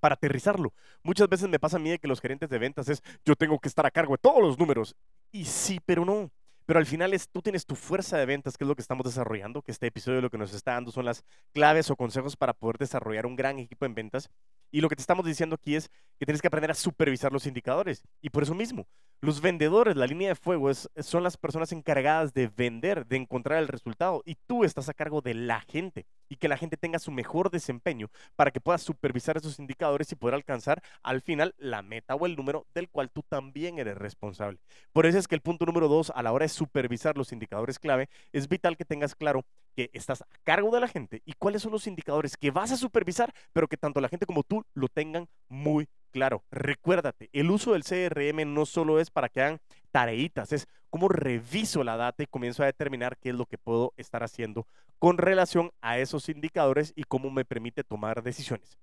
para 0.00 0.14
aterrizarlo. 0.14 0.72
Muchas 1.02 1.28
veces 1.28 1.48
me 1.48 1.58
pasa 1.58 1.76
a 1.76 1.80
mí 1.80 1.90
de 1.90 1.98
que 1.98 2.08
los 2.08 2.20
gerentes 2.20 2.48
de 2.48 2.58
ventas 2.58 2.88
es, 2.88 3.02
yo 3.24 3.36
tengo 3.36 3.58
que 3.58 3.68
estar 3.68 3.86
a 3.86 3.90
cargo 3.90 4.14
de 4.14 4.18
todos 4.18 4.42
los 4.42 4.58
números. 4.58 4.96
Y 5.30 5.44
sí, 5.44 5.80
pero 5.84 6.04
no. 6.04 6.30
Pero 6.66 6.78
al 6.78 6.86
final 6.86 7.12
es, 7.14 7.28
tú 7.28 7.42
tienes 7.42 7.66
tu 7.66 7.74
fuerza 7.74 8.16
de 8.16 8.26
ventas, 8.26 8.56
que 8.56 8.62
es 8.62 8.68
lo 8.68 8.76
que 8.76 8.82
estamos 8.82 9.04
desarrollando, 9.04 9.62
que 9.62 9.72
este 9.72 9.88
episodio 9.88 10.20
lo 10.20 10.30
que 10.30 10.38
nos 10.38 10.54
está 10.54 10.74
dando 10.74 10.92
son 10.92 11.04
las 11.04 11.24
claves 11.52 11.90
o 11.90 11.96
consejos 11.96 12.36
para 12.36 12.52
poder 12.52 12.78
desarrollar 12.78 13.26
un 13.26 13.34
gran 13.34 13.58
equipo 13.58 13.86
en 13.86 13.94
ventas. 13.94 14.30
Y 14.70 14.80
lo 14.80 14.88
que 14.88 14.94
te 14.94 15.00
estamos 15.02 15.26
diciendo 15.26 15.56
aquí 15.56 15.74
es 15.74 15.90
que 16.16 16.26
tienes 16.26 16.40
que 16.40 16.46
aprender 16.46 16.70
a 16.70 16.74
supervisar 16.74 17.32
los 17.32 17.46
indicadores. 17.46 18.04
Y 18.20 18.30
por 18.30 18.44
eso 18.44 18.54
mismo, 18.54 18.86
los 19.20 19.40
vendedores, 19.40 19.96
la 19.96 20.06
línea 20.06 20.28
de 20.28 20.36
fuego, 20.36 20.70
es, 20.70 20.88
son 21.00 21.24
las 21.24 21.36
personas 21.36 21.72
encargadas 21.72 22.32
de 22.34 22.46
vender, 22.46 23.04
de 23.04 23.16
encontrar 23.16 23.58
el 23.58 23.66
resultado. 23.66 24.22
Y 24.24 24.36
tú 24.46 24.62
estás 24.62 24.88
a 24.88 24.94
cargo 24.94 25.22
de 25.22 25.34
la 25.34 25.62
gente 25.62 26.06
y 26.30 26.36
que 26.36 26.48
la 26.48 26.56
gente 26.56 26.78
tenga 26.78 26.98
su 26.98 27.10
mejor 27.10 27.50
desempeño 27.50 28.08
para 28.36 28.50
que 28.50 28.60
puedas 28.60 28.80
supervisar 28.80 29.36
esos 29.36 29.58
indicadores 29.58 30.10
y 30.12 30.16
poder 30.16 30.34
alcanzar 30.34 30.82
al 31.02 31.20
final 31.20 31.54
la 31.58 31.82
meta 31.82 32.14
o 32.14 32.24
el 32.24 32.36
número 32.36 32.66
del 32.72 32.88
cual 32.88 33.10
tú 33.10 33.22
también 33.22 33.78
eres 33.78 33.98
responsable. 33.98 34.58
Por 34.92 35.04
eso 35.04 35.18
es 35.18 35.28
que 35.28 35.34
el 35.34 35.42
punto 35.42 35.66
número 35.66 35.88
dos, 35.88 36.10
a 36.14 36.22
la 36.22 36.32
hora 36.32 36.44
de 36.44 36.48
supervisar 36.48 37.18
los 37.18 37.32
indicadores 37.32 37.78
clave, 37.78 38.08
es 38.32 38.48
vital 38.48 38.76
que 38.76 38.84
tengas 38.84 39.14
claro 39.14 39.44
que 39.76 39.90
estás 39.92 40.22
a 40.22 40.26
cargo 40.44 40.74
de 40.74 40.80
la 40.80 40.88
gente 40.88 41.20
y 41.24 41.34
cuáles 41.34 41.62
son 41.62 41.72
los 41.72 41.86
indicadores 41.86 42.36
que 42.36 42.50
vas 42.50 42.70
a 42.70 42.76
supervisar, 42.76 43.32
pero 43.52 43.68
que 43.68 43.76
tanto 43.76 44.00
la 44.00 44.08
gente 44.08 44.26
como 44.26 44.44
tú 44.44 44.64
lo 44.74 44.88
tengan 44.88 45.28
muy 45.48 45.88
claro. 46.10 46.44
Recuérdate, 46.50 47.28
el 47.32 47.50
uso 47.50 47.72
del 47.72 47.84
CRM 47.84 48.52
no 48.52 48.66
solo 48.66 49.00
es 49.00 49.10
para 49.10 49.28
que 49.28 49.42
hagan 49.42 49.60
tareitas, 49.90 50.52
es 50.52 50.68
cómo 50.90 51.08
reviso 51.08 51.82
la 51.84 51.96
data 51.96 52.22
y 52.22 52.26
comienzo 52.26 52.62
a 52.62 52.66
determinar 52.66 53.16
qué 53.16 53.30
es 53.30 53.34
lo 53.34 53.46
que 53.46 53.56
puedo 53.56 53.94
estar 53.96 54.22
haciendo 54.22 54.66
con 54.98 55.16
relación 55.16 55.70
a 55.80 55.98
esos 55.98 56.28
indicadores 56.28 56.92
y 56.94 57.04
cómo 57.04 57.30
me 57.30 57.44
permite 57.44 57.84
tomar 57.84 58.22
decisiones. 58.22 58.78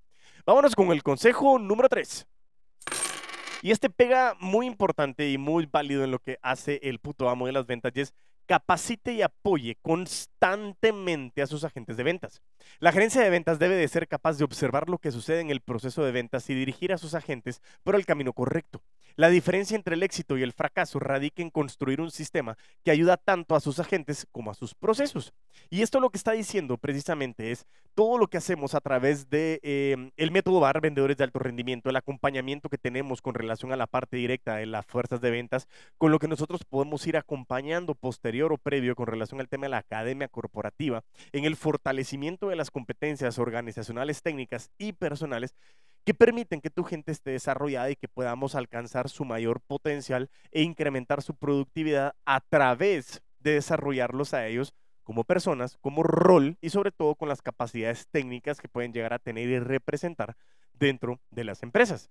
Vámonos 0.46 0.76
con 0.76 0.92
el 0.92 1.04
consejo 1.04 1.60
número 1.60 1.90
3. 1.90 2.26
Y 3.62 3.72
este 3.72 3.90
pega 3.90 4.36
muy 4.40 4.66
importante 4.66 5.30
y 5.30 5.38
muy 5.38 5.66
válido 5.66 6.04
en 6.04 6.12
lo 6.12 6.20
que 6.20 6.38
hace 6.42 6.80
el 6.84 7.00
puto 7.00 7.30
amo 7.30 7.48
de 7.48 7.52
las 7.52 7.66
ventas 7.66 7.92
capacite 8.48 9.14
y 9.14 9.22
apoye 9.22 9.78
constantemente 9.82 11.42
a 11.42 11.48
sus 11.48 11.64
agentes 11.64 11.98
de 11.98 12.04
ventas. 12.04 12.42
La 12.80 12.92
gerencia 12.92 13.22
de 13.22 13.30
ventas 13.30 13.60
debe 13.60 13.76
de 13.76 13.88
ser 13.88 14.08
capaz 14.08 14.38
de 14.38 14.44
observar 14.44 14.90
lo 14.90 14.98
que 14.98 15.12
sucede 15.12 15.42
en 15.42 15.52
el 15.52 15.62
proceso 15.62 16.04
de 16.04 16.12
ventas 16.12 16.50
y 16.50 16.56
dirigir 16.56 16.94
a 16.94 16.98
sus 16.98 17.14
agentes 17.14 17.62
por 17.84 17.96
el 17.96 18.06
camino 18.06 18.34
correcto. 18.34 18.82
La 19.16 19.30
diferencia 19.30 19.76
entre 19.76 19.96
el 19.96 20.04
éxito 20.04 20.38
y 20.38 20.44
el 20.44 20.54
fracaso 20.54 21.00
radica 21.00 21.42
en 21.42 21.50
construir 21.50 22.02
un 22.02 22.12
sistema 22.12 22.56
que 22.84 22.92
ayuda 22.92 23.18
tanto 23.18 23.56
a 23.56 23.60
sus 23.60 23.80
agentes 23.80 24.28
como 24.32 24.52
a 24.52 24.54
sus 24.54 24.76
procesos. 24.76 25.34
Y 25.72 25.82
esto 25.82 26.00
lo 26.00 26.12
que 26.12 26.20
está 26.20 26.34
diciendo 26.34 26.78
precisamente 26.78 27.52
es 27.52 27.66
todo 27.96 28.20
lo 28.20 28.28
que 28.28 28.38
hacemos 28.38 28.76
a 28.76 28.80
través 28.80 29.28
de 29.32 29.60
em, 29.64 30.12
el 30.18 30.30
método 30.30 30.60
BAR, 30.60 30.82
vendedores 30.82 31.18
de 31.18 31.24
alto 31.24 31.40
rendimiento, 31.40 31.90
el 31.90 31.96
acompañamiento 31.96 32.70
que 32.70 32.78
tenemos 32.78 33.24
con 33.24 33.34
relación 33.34 33.72
a 33.72 33.76
la 33.76 33.88
parte 33.88 34.18
directa 34.18 34.58
de 34.58 34.68
las 34.68 34.86
fuerzas 34.86 35.20
de 35.20 35.32
ventas, 35.32 35.68
con 35.98 36.12
lo 36.12 36.20
que 36.20 36.28
nosotros 36.28 36.64
podemos 36.64 37.08
ir 37.08 37.18
acompañando 37.18 37.96
o 38.46 38.58
previo 38.58 38.96
con 38.96 39.08
relación 39.08 39.40
al 39.40 39.50
tema 39.50 39.66
de 39.66 39.70
la 39.70 39.80
academia 39.80 40.28
corporativa, 40.28 41.04
en 41.32 41.46
el 41.46 41.56
fortalecimiento 41.56 42.50
de 42.50 42.56
las 42.56 42.72
competencias 42.72 43.40
organizacionales, 43.40 44.22
técnicas 44.22 44.72
y 44.78 44.94
personales 44.94 45.56
que 46.06 46.14
permiten 46.14 46.62
que 46.62 46.70
tu 46.70 46.86
gente 46.86 47.12
esté 47.12 47.32
desarrollada 47.32 47.90
y 47.90 47.98
que 47.98 48.08
podamos 48.08 48.56
alcanzar 48.56 49.10
su 49.10 49.26
mayor 49.26 49.60
potencial 49.60 50.30
e 50.52 50.62
incrementar 50.62 51.22
su 51.22 51.36
productividad 51.36 52.16
a 52.26 52.40
través 52.40 53.22
de 53.40 53.54
desarrollarlos 53.54 54.34
a 54.34 54.48
ellos 54.48 54.74
como 55.04 55.26
personas, 55.26 55.78
como 55.82 56.04
rol 56.04 56.58
y 56.62 56.70
sobre 56.70 56.92
todo 56.92 57.16
con 57.16 57.28
las 57.28 57.42
capacidades 57.42 58.08
técnicas 58.10 58.62
que 58.62 58.70
pueden 58.70 58.94
llegar 58.94 59.14
a 59.14 59.20
tener 59.20 59.50
y 59.50 59.60
representar 59.60 60.38
dentro 60.74 61.20
de 61.30 61.44
las 61.44 61.64
empresas. 61.64 62.10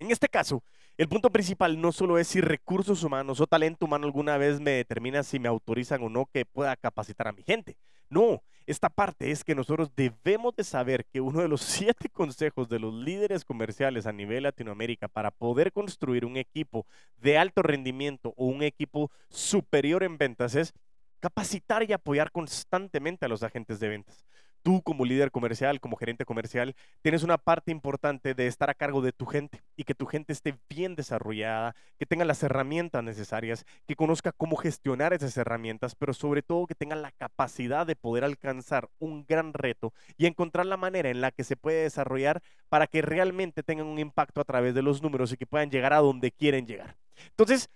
En 0.00 0.10
este 0.10 0.28
caso, 0.28 0.62
el 0.96 1.08
punto 1.08 1.30
principal 1.30 1.80
no 1.80 1.92
solo 1.92 2.18
es 2.18 2.28
si 2.28 2.40
recursos 2.40 3.02
humanos 3.02 3.40
o 3.40 3.46
talento 3.46 3.86
humano 3.86 4.06
alguna 4.06 4.36
vez 4.36 4.60
me 4.60 4.72
determina 4.72 5.22
si 5.22 5.38
me 5.38 5.48
autorizan 5.48 6.02
o 6.02 6.08
no 6.08 6.26
que 6.26 6.44
pueda 6.44 6.76
capacitar 6.76 7.28
a 7.28 7.32
mi 7.32 7.42
gente. 7.42 7.76
No, 8.08 8.42
esta 8.66 8.88
parte 8.88 9.30
es 9.30 9.44
que 9.44 9.54
nosotros 9.54 9.90
debemos 9.96 10.54
de 10.54 10.62
saber 10.62 11.04
que 11.06 11.20
uno 11.20 11.40
de 11.40 11.48
los 11.48 11.60
siete 11.62 12.08
consejos 12.08 12.68
de 12.68 12.78
los 12.78 12.94
líderes 12.94 13.44
comerciales 13.44 14.06
a 14.06 14.12
nivel 14.12 14.44
Latinoamérica 14.44 15.08
para 15.08 15.30
poder 15.30 15.72
construir 15.72 16.24
un 16.24 16.36
equipo 16.36 16.86
de 17.16 17.38
alto 17.38 17.62
rendimiento 17.62 18.34
o 18.36 18.46
un 18.46 18.62
equipo 18.62 19.10
superior 19.30 20.02
en 20.04 20.16
ventas 20.16 20.54
es 20.54 20.72
capacitar 21.18 21.82
y 21.82 21.92
apoyar 21.92 22.30
constantemente 22.30 23.26
a 23.26 23.28
los 23.28 23.42
agentes 23.42 23.80
de 23.80 23.88
ventas 23.88 24.24
tú 24.62 24.82
como 24.82 25.04
líder 25.04 25.30
comercial, 25.30 25.80
como 25.80 25.96
gerente 25.96 26.24
comercial, 26.24 26.74
tienes 27.02 27.22
una 27.22 27.38
parte 27.38 27.70
importante 27.70 28.34
de 28.34 28.46
estar 28.46 28.70
a 28.70 28.74
cargo 28.74 29.00
de 29.02 29.12
tu 29.12 29.26
gente 29.26 29.62
y 29.76 29.84
que 29.84 29.94
tu 29.94 30.06
gente 30.06 30.32
esté 30.32 30.58
bien 30.68 30.94
desarrollada, 30.94 31.74
que 31.98 32.06
tenga 32.06 32.24
las 32.24 32.42
herramientas 32.42 33.02
necesarias, 33.02 33.64
que 33.86 33.96
conozca 33.96 34.32
cómo 34.32 34.56
gestionar 34.56 35.12
esas 35.12 35.36
herramientas, 35.36 35.94
pero 35.94 36.12
sobre 36.14 36.42
todo 36.42 36.66
que 36.66 36.74
tenga 36.74 36.96
la 36.96 37.12
capacidad 37.12 37.86
de 37.86 37.96
poder 37.96 38.24
alcanzar 38.24 38.88
un 38.98 39.24
gran 39.26 39.52
reto 39.52 39.92
y 40.16 40.26
encontrar 40.26 40.66
la 40.66 40.76
manera 40.76 41.10
en 41.10 41.20
la 41.20 41.30
que 41.30 41.44
se 41.44 41.56
puede 41.56 41.82
desarrollar 41.82 42.42
para 42.68 42.86
que 42.86 43.02
realmente 43.02 43.62
tengan 43.62 43.86
un 43.86 43.98
impacto 43.98 44.40
a 44.40 44.44
través 44.44 44.74
de 44.74 44.82
los 44.82 45.02
números 45.02 45.32
y 45.32 45.36
que 45.36 45.46
puedan 45.46 45.70
llegar 45.70 45.92
a 45.92 45.98
donde 45.98 46.32
quieren 46.32 46.66
llegar. 46.66 46.96
Entonces, 47.30 47.68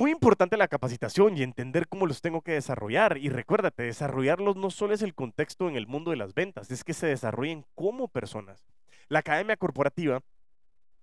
muy 0.00 0.12
importante 0.12 0.56
la 0.56 0.66
capacitación 0.66 1.36
y 1.36 1.42
entender 1.42 1.86
cómo 1.86 2.06
los 2.06 2.22
tengo 2.22 2.40
que 2.40 2.52
desarrollar. 2.52 3.18
Y 3.18 3.28
recuérdate, 3.28 3.82
desarrollarlos 3.82 4.56
no 4.56 4.70
solo 4.70 4.94
es 4.94 5.02
el 5.02 5.14
contexto 5.14 5.68
en 5.68 5.76
el 5.76 5.86
mundo 5.86 6.10
de 6.10 6.16
las 6.16 6.32
ventas, 6.32 6.70
es 6.70 6.84
que 6.84 6.94
se 6.94 7.06
desarrollen 7.06 7.66
como 7.74 8.08
personas. 8.08 8.64
La 9.08 9.18
academia 9.18 9.58
corporativa 9.58 10.22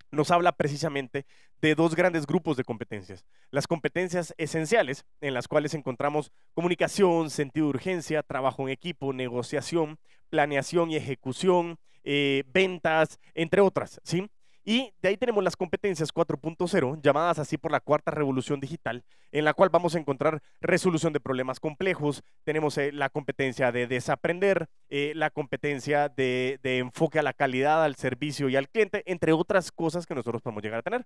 nos 0.10 0.32
habla 0.32 0.52
precisamente 0.52 1.28
de 1.62 1.76
dos 1.76 1.96
grandes 1.96 2.26
grupos 2.26 2.58
de 2.58 2.64
competencias. 2.64 3.24
Las 3.52 3.68
competencias 3.68 4.34
esenciales, 4.40 5.06
en 5.22 5.36
las 5.36 5.48
cuales 5.48 5.76
encontramos 5.76 6.32
comunicación, 6.56 7.30
sentido 7.30 7.68
de 7.68 7.72
urgencia, 7.72 8.24
trabajo 8.24 8.64
en 8.64 8.70
equipo, 8.70 9.14
negociación, 9.14 10.00
planeación 10.32 10.90
y 10.90 10.96
ejecución, 10.96 11.78
eh, 12.04 12.46
ventas, 12.52 13.20
entre 13.36 13.62
otras, 13.62 14.02
¿sí? 14.04 14.28
Y 14.70 14.94
de 15.02 15.08
ahí 15.08 15.16
tenemos 15.16 15.42
las 15.46 15.56
competencias 15.56 16.14
4.0, 16.14 17.00
llamadas 17.02 17.40
así 17.40 17.58
por 17.58 17.72
la 17.72 17.80
cuarta 17.80 18.12
revolución 18.12 18.60
digital, 18.60 19.06
en 19.32 19.46
la 19.46 19.54
cual 19.54 19.70
vamos 19.70 19.96
a 19.96 19.98
encontrar 19.98 20.42
resolución 20.60 21.14
de 21.14 21.22
problemas 21.22 21.62
complejos, 21.62 22.22
tenemos 22.44 22.78
eh, 22.78 22.92
la 22.92 23.08
competencia 23.08 23.72
de 23.72 23.88
desaprender, 23.88 24.68
eh, 24.90 25.14
la 25.16 25.30
competencia 25.30 26.10
de, 26.10 26.60
de 26.64 26.80
enfoque 26.80 27.18
a 27.18 27.24
la 27.24 27.32
calidad, 27.32 27.82
al 27.82 27.96
servicio 27.96 28.50
y 28.50 28.58
al 28.58 28.68
cliente, 28.68 29.04
entre 29.06 29.32
otras 29.32 29.72
cosas 29.72 30.06
que 30.06 30.16
nosotros 30.16 30.42
podemos 30.42 30.62
llegar 30.62 30.80
a 30.80 30.84
tener. 30.84 31.06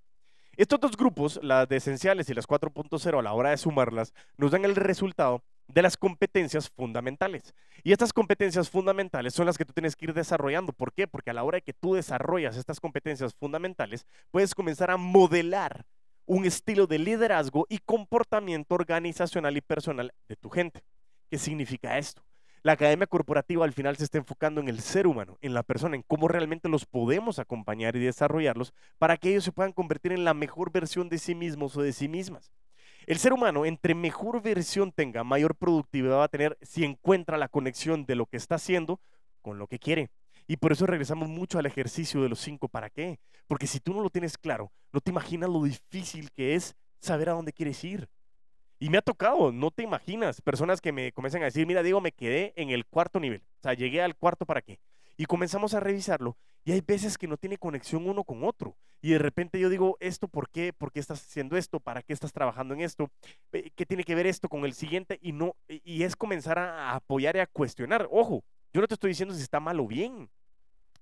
Estos 0.58 0.80
dos 0.80 0.98
grupos, 0.98 1.40
las 1.42 1.68
de 1.70 1.78
esenciales 1.78 2.30
y 2.30 2.34
las 2.34 2.48
4.0, 2.48 3.20
a 3.20 3.22
la 3.22 3.34
hora 3.34 3.52
de 3.52 3.58
sumarlas, 3.58 4.14
nos 4.38 4.52
dan 4.52 4.66
el 4.66 4.76
resultado 4.76 5.44
de 5.68 5.82
las 5.82 5.96
competencias 5.96 6.70
fundamentales. 6.70 7.54
Y 7.84 7.94
estas 7.94 8.12
competencias 8.12 8.70
fundamentales 8.70 9.34
son 9.34 9.46
las 9.46 9.58
que 9.58 9.66
tú 9.66 9.74
tienes 9.74 9.96
que 9.96 10.06
ir 10.06 10.14
desarrollando. 10.14 10.74
¿Por 10.74 10.94
qué? 10.94 11.08
Porque 11.08 11.30
a 11.32 11.34
la 11.34 11.44
hora 11.44 11.58
de 11.58 11.62
que 11.62 11.74
tú 11.74 11.94
desarrollas 11.96 12.58
estas 12.58 12.80
competencias 12.80 13.34
fundamentales, 13.34 14.06
puedes 14.30 14.54
comenzar 14.54 14.92
a 14.92 14.98
modelar 14.98 15.86
un 16.26 16.46
estilo 16.46 16.88
de 16.88 17.00
liderazgo 17.00 17.66
y 17.70 17.80
comportamiento 17.80 18.76
organizacional 18.76 19.56
y 19.58 19.62
personal 19.62 20.14
de 20.28 20.36
tu 20.36 20.50
gente. 20.50 20.84
¿Qué 21.30 21.38
significa 21.38 21.98
esto? 21.98 22.22
La 22.64 22.74
academia 22.74 23.08
corporativa 23.08 23.66
al 23.66 23.74
final 23.74 23.98
se 23.98 24.04
está 24.04 24.20
enfocando 24.20 24.62
en 24.62 24.68
el 24.68 24.82
ser 24.82 25.08
humano, 25.08 25.40
en 25.42 25.56
la 25.56 25.64
persona, 25.64 25.96
en 25.96 26.04
cómo 26.04 26.28
realmente 26.28 26.70
los 26.70 26.86
podemos 26.86 27.40
acompañar 27.40 27.96
y 27.96 28.00
desarrollarlos 28.00 28.74
para 29.00 29.18
que 29.18 29.30
ellos 29.30 29.44
se 29.44 29.52
puedan 29.52 29.74
convertir 29.74 30.12
en 30.12 30.26
la 30.26 30.36
mejor 30.36 30.72
versión 30.72 31.10
de 31.10 31.18
sí 31.18 31.34
mismos 31.34 31.76
o 31.76 31.82
de 31.82 31.92
sí 31.92 32.08
mismas. 32.08 32.52
El 33.08 33.18
ser 33.18 33.34
humano, 33.34 33.66
entre 33.66 33.96
mejor 33.96 34.44
versión 34.44 34.92
tenga, 34.92 35.24
mayor 35.24 35.56
productividad 35.56 36.18
va 36.18 36.26
a 36.26 36.28
tener 36.28 36.56
si 36.62 36.84
encuentra 36.84 37.40
la 37.40 37.48
conexión 37.48 38.06
de 38.06 38.14
lo 38.14 38.28
que 38.28 38.38
está 38.38 38.56
haciendo 38.56 39.00
con 39.42 39.58
lo 39.58 39.66
que 39.66 39.80
quiere. 39.80 40.12
Y 40.46 40.58
por 40.58 40.72
eso 40.72 40.86
regresamos 40.86 41.30
mucho 41.30 41.58
al 41.58 41.66
ejercicio 41.66 42.22
de 42.22 42.30
los 42.30 42.40
cinco. 42.40 42.68
¿Para 42.68 42.92
qué? 42.92 43.20
Porque 43.48 43.66
si 43.66 43.80
tú 43.80 43.94
no 43.94 44.04
lo 44.04 44.12
tienes 44.12 44.38
claro, 44.38 44.72
no 44.92 45.02
te 45.02 45.10
imaginas 45.10 45.50
lo 45.50 45.64
difícil 45.64 46.30
que 46.32 46.54
es 46.54 46.76
saber 47.00 47.30
a 47.30 47.34
dónde 47.34 47.54
quieres 47.54 47.84
ir. 47.84 48.08
Y 48.82 48.90
me 48.90 48.98
ha 48.98 49.04
tocado, 49.04 49.52
no 49.52 49.70
te 49.70 49.84
imaginas, 49.84 50.42
personas 50.42 50.82
que 50.82 50.92
me 50.92 51.12
comienzan 51.12 51.44
a 51.44 51.46
decir, 51.46 51.68
mira, 51.68 51.84
digo, 51.84 52.02
me 52.02 52.12
quedé 52.12 52.52
en 52.56 52.72
el 52.72 52.84
cuarto 52.88 53.20
nivel. 53.20 53.44
O 53.60 53.62
sea, 53.62 53.76
llegué 53.76 54.02
al 54.02 54.16
cuarto 54.16 54.44
para 54.44 54.64
qué. 54.64 54.80
Y 55.18 55.26
comenzamos 55.26 55.76
a 55.76 55.80
revisarlo 55.80 56.36
y 56.66 56.72
hay 56.72 56.82
veces 56.82 57.20
que 57.20 57.28
no 57.28 57.38
tiene 57.38 57.60
conexión 57.60 58.10
uno 58.10 58.24
con 58.24 58.44
otro. 58.44 58.76
Y 59.00 59.12
de 59.12 59.20
repente 59.20 59.60
yo 59.60 59.70
digo, 59.70 59.98
¿esto 60.00 60.28
por 60.28 60.50
qué? 60.50 60.74
¿Por 60.74 60.92
qué 60.92 61.00
estás 61.00 61.22
haciendo 61.22 61.58
esto? 61.58 61.80
¿Para 61.80 62.02
qué 62.02 62.12
estás 62.12 62.34
trabajando 62.34 62.74
en 62.74 62.82
esto? 62.82 63.12
¿Qué 63.52 63.86
tiene 63.86 64.04
que 64.04 64.16
ver 64.16 64.26
esto 64.26 64.50
con 64.50 64.66
el 64.66 64.74
siguiente? 64.74 65.20
Y, 65.22 65.32
no, 65.32 65.56
y 65.68 66.02
es 66.02 66.16
comenzar 66.16 66.58
a 66.58 66.96
apoyar 66.96 67.36
y 67.36 67.40
a 67.40 67.46
cuestionar. 67.46 68.08
Ojo, 68.10 68.44
yo 68.74 68.82
no 68.82 68.88
te 68.88 68.96
estoy 68.96 69.10
diciendo 69.10 69.36
si 69.36 69.44
está 69.44 69.60
mal 69.60 69.80
o 69.80 69.86
bien. 69.86 70.28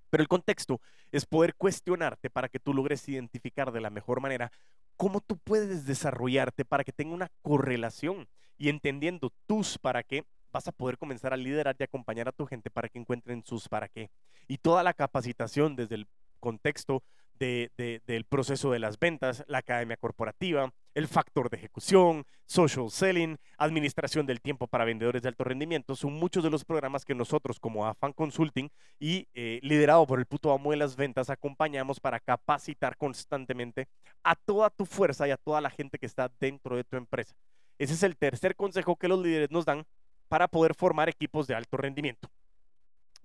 Pero 0.09 0.21
el 0.21 0.27
contexto 0.27 0.81
es 1.13 1.25
poder 1.25 1.55
cuestionarte 1.55 2.29
para 2.29 2.49
que 2.49 2.59
tú 2.59 2.73
logres 2.73 3.07
identificar 3.07 3.71
de 3.71 3.79
la 3.79 3.89
mejor 3.89 4.19
manera 4.19 4.51
cómo 4.99 5.21
tú 5.21 5.37
puedes 5.37 5.85
desarrollarte 5.85 6.65
para 6.65 6.83
que 6.83 6.91
tenga 6.91 7.13
una 7.13 7.31
correlación 7.41 8.27
y 8.57 8.67
entendiendo 8.67 9.31
tus 9.47 9.77
para 9.77 10.03
qué 10.03 10.25
vas 10.51 10.67
a 10.67 10.73
poder 10.73 10.97
comenzar 10.97 11.31
a 11.31 11.37
liderar 11.37 11.77
y 11.79 11.83
acompañar 11.83 12.27
a 12.27 12.33
tu 12.33 12.45
gente 12.45 12.69
para 12.69 12.89
que 12.89 12.99
encuentren 12.99 13.45
sus 13.45 13.69
para 13.69 13.87
qué. 13.87 14.09
Y 14.49 14.57
toda 14.57 14.83
la 14.83 14.93
capacitación 14.93 15.77
desde 15.77 15.95
el 15.95 16.07
contexto 16.41 17.01
del 17.39 18.25
proceso 18.27 18.71
de 18.71 18.79
las 18.79 18.99
ventas, 18.99 19.45
la 19.47 19.59
academia 19.59 19.95
corporativa, 19.95 20.73
el 20.93 21.07
factor 21.07 21.49
de 21.49 21.57
ejecución, 21.57 22.25
social 22.45 22.89
selling, 22.89 23.37
administración 23.57 24.25
del 24.25 24.41
tiempo 24.41 24.67
para 24.67 24.85
vendedores 24.85 25.21
de 25.21 25.29
alto 25.29 25.43
rendimiento, 25.43 25.95
son 25.95 26.13
muchos 26.13 26.43
de 26.43 26.49
los 26.49 26.65
programas 26.65 27.05
que 27.05 27.15
nosotros 27.15 27.59
como 27.59 27.85
Afan 27.85 28.13
Consulting 28.13 28.69
y 28.99 29.27
eh, 29.33 29.59
liderado 29.61 30.05
por 30.07 30.19
el 30.19 30.25
puto 30.25 30.51
amo 30.51 30.71
de 30.71 30.77
las 30.77 30.95
ventas 30.95 31.29
acompañamos 31.29 31.99
para 31.99 32.19
capacitar 32.19 32.97
constantemente 32.97 33.87
a 34.23 34.35
toda 34.35 34.69
tu 34.69 34.85
fuerza 34.85 35.27
y 35.27 35.31
a 35.31 35.37
toda 35.37 35.61
la 35.61 35.69
gente 35.69 35.97
que 35.97 36.05
está 36.05 36.31
dentro 36.39 36.75
de 36.75 36.83
tu 36.83 36.97
empresa. 36.97 37.35
Ese 37.77 37.93
es 37.93 38.03
el 38.03 38.17
tercer 38.17 38.55
consejo 38.55 38.95
que 38.95 39.07
los 39.07 39.21
líderes 39.21 39.51
nos 39.51 39.65
dan 39.65 39.85
para 40.27 40.47
poder 40.47 40.75
formar 40.75 41.09
equipos 41.09 41.47
de 41.47 41.55
alto 41.55 41.77
rendimiento. 41.77 42.29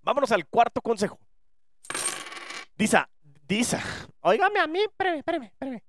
Vámonos 0.02 0.32
al 0.32 0.46
cuarto 0.46 0.80
consejo. 0.80 1.18
Disa, 2.76 3.08
Disa, 3.46 3.82
óigame 4.20 4.58
a 4.58 4.66
mí, 4.66 4.80
espérame, 4.80 5.18
espérame, 5.18 5.44
espérame. 5.44 5.82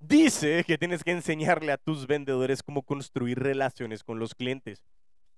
Dice 0.00 0.64
que 0.64 0.78
tienes 0.78 1.04
que 1.04 1.10
enseñarle 1.10 1.72
a 1.72 1.76
tus 1.76 2.06
vendedores 2.06 2.62
cómo 2.62 2.82
construir 2.82 3.38
relaciones 3.38 4.02
con 4.02 4.18
los 4.18 4.34
clientes. 4.34 4.82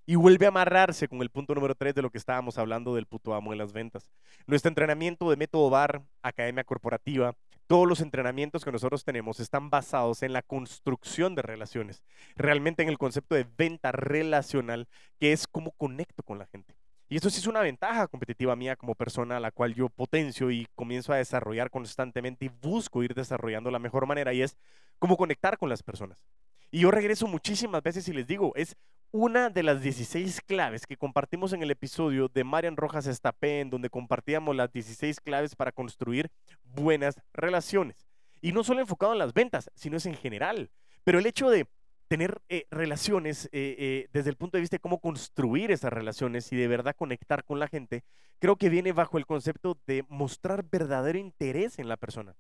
Y 0.07 0.14
vuelve 0.14 0.47
a 0.47 0.50
amarrarse 0.50 1.09
con 1.09 1.21
el 1.21 1.31
punto 1.31 1.52
número 1.57 1.75
3 1.75 1.97
de 1.97 2.02
lo 2.02 2.11
que 2.11 2.19
estábamos 2.19 2.59
hablando 2.59 2.95
del 2.95 3.07
puto 3.07 3.35
amo 3.35 3.50
de 3.50 3.57
las 3.57 3.73
ventas. 3.73 4.09
Nuestro 4.47 4.69
entrenamiento 4.69 5.28
de 5.28 5.37
método 5.37 5.69
BAR, 5.69 6.02
Academia 6.23 6.62
Corporativa, 6.62 7.35
todos 7.66 7.88
los 7.88 8.00
entrenamientos 8.00 8.64
que 8.64 8.71
nosotros 8.71 9.04
tenemos 9.04 9.40
están 9.40 9.69
basados 9.69 10.23
en 10.23 10.33
la 10.33 10.42
construcción 10.42 11.35
de 11.35 11.42
relaciones, 11.42 12.04
realmente 12.37 12.85
en 12.85 12.88
el 12.88 12.99
concepto 12.99 13.35
de 13.35 13.47
venta 13.57 13.90
relacional, 13.90 14.87
que 15.19 15.33
es 15.33 15.49
cómo 15.49 15.73
conecto 15.73 16.23
con 16.23 16.38
la 16.38 16.47
gente. 16.47 16.76
Y 17.12 17.16
eso 17.16 17.28
sí 17.28 17.40
es 17.40 17.47
una 17.47 17.61
ventaja 17.61 18.09
competitiva 18.09 18.57
mía 18.57 18.75
como 18.75 18.95
persona, 18.95 19.38
la 19.38 19.50
cual 19.50 19.75
yo 19.75 19.90
potencio 19.90 20.50
y 20.50 20.66
comienzo 20.75 21.12
a 21.12 21.19
desarrollar 21.19 21.69
constantemente 21.69 22.47
y 22.47 22.49
busco 22.49 23.02
ir 23.02 23.12
desarrollando 23.12 23.71
la 23.71 23.78
mejor 23.78 24.07
manera, 24.07 24.33
y 24.33 24.40
es 24.40 24.57
cómo 24.99 25.19
conectar 25.19 25.59
con 25.59 25.69
las 25.69 25.83
personas. 25.83 26.25
Y 26.71 26.81
yo 26.81 26.90
regreso 26.90 27.26
muchísimas 27.26 27.83
veces 27.83 28.09
y 28.09 28.14
les 28.14 28.26
digo, 28.26 28.54
es 28.57 28.76
una 29.11 29.50
de 29.50 29.62
las 29.62 29.83
16 29.83 30.40
claves 30.40 30.87
que 30.87 30.97
compartimos 30.97 31.52
en 31.52 31.62
el 31.62 31.71
episodio 31.71 32.28
de 32.28 32.45
Marian 32.45 32.78
Rojas 32.78 33.07
Estapé, 33.07 33.61
en 33.61 33.69
donde 33.69 33.90
compartíamos 33.90 34.57
las 34.57 34.73
16 34.73 35.21
claves 35.21 35.54
para 35.54 35.71
construir 35.71 36.31
buenas 36.64 37.21
relaciones. 37.35 38.09
Y 38.40 38.52
no 38.52 38.64
solo 38.64 38.81
enfocado 38.81 39.12
en 39.12 39.19
las 39.19 39.35
ventas, 39.35 39.71
sino 39.75 39.99
es 39.99 40.07
en 40.07 40.14
general. 40.14 40.71
Pero 41.04 41.19
el 41.19 41.26
hecho 41.26 41.50
de 41.50 41.66
tener 42.12 42.42
eh, 42.50 42.66
relaciones 42.71 43.47
eh, 43.47 43.75
eh, 43.78 44.09
desde 44.12 44.28
el 44.28 44.37
punto 44.37 44.59
de 44.59 44.61
vista 44.61 44.75
de 44.75 44.81
cómo 44.81 45.00
construir 45.00 45.71
esas 45.71 45.90
relaciones 45.90 46.52
y 46.52 46.57
de 46.57 46.69
verdad 46.69 46.95
conectar 46.95 47.42
con 47.42 47.59
la 47.59 47.69
gente, 47.69 48.04
creo 48.38 48.57
que 48.57 48.69
viene 48.69 48.92
bajo 48.92 49.16
el 49.16 49.25
concepto 49.25 49.78
de 49.87 50.04
mostrar 50.11 50.62
verdadero 50.71 51.19
interés 51.19 51.78
en 51.78 51.88
la 51.88 51.97
persona. 51.97 52.37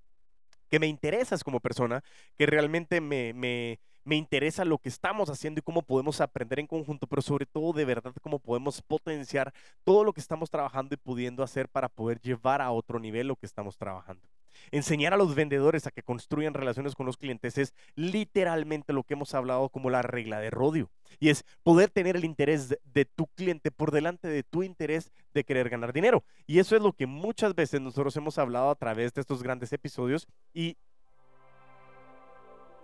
Que 0.68 0.78
me 0.78 0.88
interesas 0.88 1.42
como 1.42 1.58
persona, 1.58 2.04
que 2.36 2.44
realmente 2.44 3.00
me, 3.00 3.32
me 3.32 3.80
me 4.04 4.16
interesa 4.16 4.64
lo 4.64 4.78
que 4.78 4.88
estamos 4.88 5.30
haciendo 5.30 5.60
y 5.60 5.62
cómo 5.62 5.82
podemos 5.82 6.20
aprender 6.20 6.60
en 6.60 6.66
conjunto, 6.66 7.06
pero 7.06 7.22
sobre 7.22 7.46
todo 7.46 7.72
de 7.72 7.84
verdad 7.84 8.12
cómo 8.22 8.38
podemos 8.38 8.82
potenciar 8.82 9.52
todo 9.84 10.04
lo 10.04 10.12
que 10.12 10.20
estamos 10.20 10.50
trabajando 10.50 10.94
y 10.94 10.98
pudiendo 10.98 11.42
hacer 11.42 11.68
para 11.68 11.88
poder 11.88 12.20
llevar 12.20 12.60
a 12.60 12.70
otro 12.70 12.98
nivel 12.98 13.28
lo 13.28 13.36
que 13.36 13.46
estamos 13.46 13.76
trabajando. 13.76 14.28
Enseñar 14.70 15.12
a 15.12 15.16
los 15.16 15.34
vendedores 15.34 15.86
a 15.86 15.90
que 15.90 16.02
construyan 16.02 16.54
relaciones 16.54 16.94
con 16.94 17.06
los 17.06 17.16
clientes 17.16 17.58
es 17.58 17.74
literalmente 17.94 18.92
lo 18.92 19.02
que 19.02 19.14
hemos 19.14 19.34
hablado 19.34 19.68
como 19.68 19.90
la 19.90 20.02
regla 20.02 20.40
de 20.40 20.50
rodio. 20.50 20.90
Y 21.18 21.30
es 21.30 21.44
poder 21.62 21.90
tener 21.90 22.16
el 22.16 22.24
interés 22.24 22.68
de, 22.68 22.80
de, 22.84 23.04
tu 23.04 23.26
cliente 23.26 23.70
por 23.70 23.90
delante 23.90 24.28
de 24.28 24.42
tu 24.42 24.62
interés 24.62 25.10
de 25.34 25.44
querer 25.44 25.68
ganar 25.68 25.92
dinero. 25.92 26.24
Y 26.46 26.58
eso 26.58 26.76
es 26.76 26.82
lo 26.82 26.92
que 26.92 27.06
muchas 27.06 27.54
veces 27.54 27.80
nosotros 27.80 28.16
hemos 28.16 28.38
hablado 28.38 28.70
a 28.70 28.74
través 28.74 29.12
de 29.12 29.20
estos 29.20 29.42
grandes 29.42 29.72
episodios 29.72 30.26
y 30.54 30.76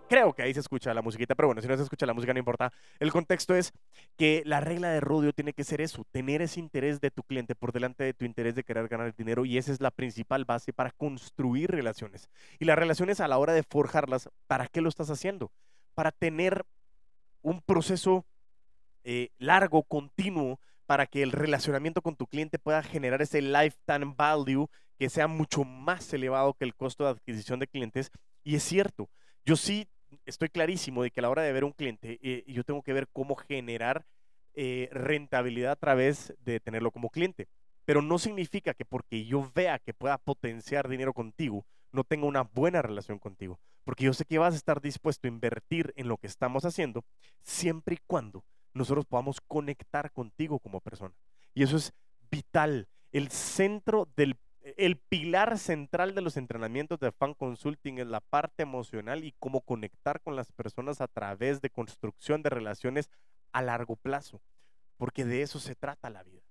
Creo 0.08 0.32
que 0.32 0.42
ahí 0.42 0.54
se 0.54 0.60
escucha 0.60 0.94
la 0.94 1.02
musiquita, 1.02 1.34
pero 1.34 1.48
bueno, 1.48 1.60
si 1.60 1.68
no 1.68 1.76
se 1.76 1.82
escucha 1.82 2.06
la 2.06 2.14
música 2.14 2.32
no 2.32 2.38
importa. 2.38 2.72
El 2.98 3.12
contexto 3.12 3.54
es 3.54 3.74
que 4.16 4.42
la 4.46 4.60
regla 4.60 4.88
de 4.88 5.00
rodio 5.00 5.34
tiene 5.34 5.52
que 5.52 5.64
ser 5.64 5.82
eso, 5.82 6.06
tener 6.10 6.40
ese 6.40 6.60
interés 6.60 7.00
de 7.02 7.10
tu 7.10 7.22
cliente 7.22 7.54
por 7.54 7.72
delante 7.72 8.04
de 8.04 8.14
tu 8.14 8.24
interés 8.24 8.54
de 8.54 8.64
querer 8.64 8.88
ganar 8.88 9.14
dinero 9.14 9.44
y 9.44 9.58
esa 9.58 9.70
es 9.70 9.82
la 9.82 9.90
principal 9.90 10.46
base 10.46 10.72
para 10.72 10.92
construir 10.92 11.70
relaciones. 11.70 12.30
Y 12.58 12.64
las 12.64 12.78
relaciones 12.78 13.20
a 13.20 13.28
la 13.28 13.36
hora 13.36 13.52
de 13.52 13.62
forjarlas, 13.62 14.30
¿para 14.46 14.66
qué 14.66 14.80
lo 14.80 14.88
estás 14.88 15.10
haciendo? 15.10 15.52
Para 15.94 16.10
tener 16.10 16.64
un 17.42 17.60
proceso 17.60 18.24
eh, 19.04 19.28
largo, 19.36 19.82
continuo, 19.82 20.58
para 20.86 21.04
que 21.06 21.22
el 21.22 21.32
relacionamiento 21.32 22.00
con 22.00 22.16
tu 22.16 22.26
cliente 22.26 22.58
pueda 22.58 22.82
generar 22.82 23.20
ese 23.20 23.42
lifetime 23.42 24.14
value 24.16 24.70
que 24.98 25.10
sea 25.10 25.28
mucho 25.28 25.64
más 25.64 26.10
elevado 26.14 26.54
que 26.54 26.64
el 26.64 26.74
costo 26.74 27.04
de 27.04 27.10
adquisición 27.10 27.60
de 27.60 27.66
clientes. 27.66 28.10
Y 28.42 28.56
es 28.56 28.62
cierto, 28.62 29.10
yo 29.44 29.54
sí 29.56 29.86
estoy 30.26 30.48
clarísimo 30.48 31.02
de 31.02 31.10
que 31.10 31.20
a 31.20 31.22
la 31.22 31.30
hora 31.30 31.42
de 31.42 31.52
ver 31.52 31.64
un 31.64 31.72
cliente, 31.72 32.18
eh, 32.22 32.44
yo 32.46 32.64
tengo 32.64 32.82
que 32.82 32.92
ver 32.92 33.08
cómo 33.12 33.34
generar 33.36 34.04
eh, 34.54 34.88
rentabilidad 34.92 35.72
a 35.72 35.76
través 35.76 36.34
de 36.44 36.60
tenerlo 36.60 36.90
como 36.90 37.10
cliente. 37.10 37.48
Pero 37.84 38.02
no 38.02 38.18
significa 38.18 38.74
que 38.74 38.84
porque 38.84 39.24
yo 39.24 39.50
vea 39.54 39.78
que 39.78 39.94
pueda 39.94 40.18
potenciar 40.18 40.88
dinero 40.88 41.14
contigo, 41.14 41.64
no 41.92 42.04
tenga 42.04 42.26
una 42.26 42.42
buena 42.42 42.82
relación 42.82 43.18
contigo. 43.18 43.58
Porque 43.84 44.04
yo 44.04 44.12
sé 44.12 44.24
que 44.24 44.38
vas 44.38 44.54
a 44.54 44.58
estar 44.58 44.80
dispuesto 44.80 45.26
a 45.26 45.30
invertir 45.30 45.94
en 45.96 46.08
lo 46.08 46.18
que 46.18 46.26
estamos 46.26 46.64
haciendo 46.64 47.04
siempre 47.42 47.94
y 47.94 47.98
cuando 48.06 48.44
nosotros 48.74 49.06
podamos 49.06 49.40
conectar 49.40 50.12
contigo 50.12 50.58
como 50.58 50.80
persona. 50.80 51.14
Y 51.54 51.62
eso 51.62 51.76
es 51.76 51.92
vital. 52.30 52.88
El 53.12 53.30
centro 53.30 54.08
del 54.16 54.36
el 54.78 54.96
pilar 54.96 55.58
central 55.58 56.14
de 56.14 56.22
los 56.22 56.36
entrenamientos 56.36 57.00
de 57.00 57.10
fan 57.10 57.34
consulting 57.34 57.98
es 57.98 58.06
la 58.06 58.20
parte 58.20 58.62
emocional 58.62 59.24
y 59.24 59.34
cómo 59.40 59.60
conectar 59.60 60.20
con 60.20 60.36
las 60.36 60.52
personas 60.52 61.00
a 61.00 61.08
través 61.08 61.60
de 61.60 61.68
construcción 61.68 62.44
de 62.44 62.50
relaciones 62.50 63.10
a 63.50 63.60
largo 63.60 63.96
plazo, 63.96 64.40
porque 64.96 65.24
de 65.24 65.42
eso 65.42 65.58
se 65.58 65.74
trata 65.74 66.10
la 66.10 66.22
vida, 66.22 66.42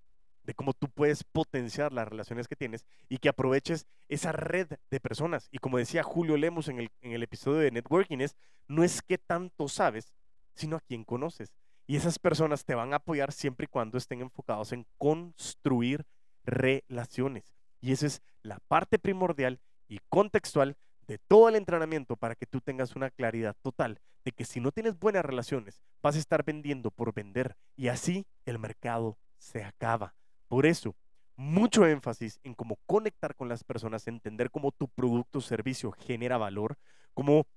de 0.43 0.53
cómo 0.53 0.74
tú 0.74 0.89
puedes 0.89 1.24
potenciar 1.24 1.93
las 1.93 2.05
relaciones 2.05 2.50
que 2.50 2.57
tienes 2.57 2.86
y 3.07 3.19
que 3.19 3.29
aproveches 3.29 3.88
esa 4.10 4.34
red 4.34 4.67
de 4.91 5.00
personas. 5.00 5.48
Y 5.50 5.60
como 5.60 5.77
decía 5.77 6.03
Julio 6.03 6.36
Lemos 6.36 6.67
en 6.67 6.79
el, 6.79 7.24
episodio 7.24 7.60
de 7.60 7.72
Networking, 7.72 8.17
es, 8.19 8.36
no 8.67 8.84
es 8.84 9.01
que 9.01 9.17
tanto 9.17 9.69
sabes, 9.69 10.13
sino 10.53 10.75
a 10.75 10.81
quién 10.81 11.05
conoces. 11.05 11.53
Y 11.86 11.96
esas 11.96 12.19
personas 12.19 12.65
te 12.65 12.75
van 12.75 12.91
a 12.91 12.98
apoyar 12.98 13.31
siempre 13.31 13.63
y 13.63 13.67
cuando 13.69 13.98
estén 13.98 14.19
enfocados 14.19 14.74
en 14.74 14.86
construir 14.98 16.05
relaciones. 16.43 17.57
Y 17.88 17.94
esa 17.94 18.08
es 18.08 18.22
la 18.44 18.60
parte 18.67 19.00
primordial 19.00 19.62
y 19.88 20.00
contextual 20.10 20.75
de 21.08 21.20
todo 21.20 21.48
el 21.48 21.56
entrenamiento 21.56 22.17
para 22.17 22.36
que 22.36 22.46
tú 22.46 22.60
tengas 22.60 22.98
una 22.98 23.10
claridad 23.10 23.56
total 23.62 24.01
de 24.25 24.34
que 24.34 24.44
si 24.44 24.60
no 24.60 24.74
tienes 24.74 25.00
buenas 25.00 25.24
relaciones, 25.24 25.82
vas 26.03 26.17
a 26.17 26.20
estar 26.20 26.44
vendiendo 26.44 26.91
por 26.91 27.13
vender 27.13 27.56
y 27.77 27.88
así 27.88 28.27
el 28.44 28.60
mercado 28.60 29.17
se 29.38 29.63
acaba. 29.63 30.15
Por 30.50 30.65
eso, 30.65 30.98
mucho 31.38 31.88
énfasis 31.88 32.41
en 32.44 32.56
cómo 32.56 32.77
conectar 32.88 33.36
con 33.36 33.48
las 33.48 33.63
personas, 33.63 34.06
entender 34.10 34.51
cómo 34.51 34.74
tu 34.74 34.89
producto 34.89 35.39
o 35.39 35.41
servicio 35.41 35.94
genera 35.94 36.38
valor, 36.38 36.77
cómo 37.13 37.48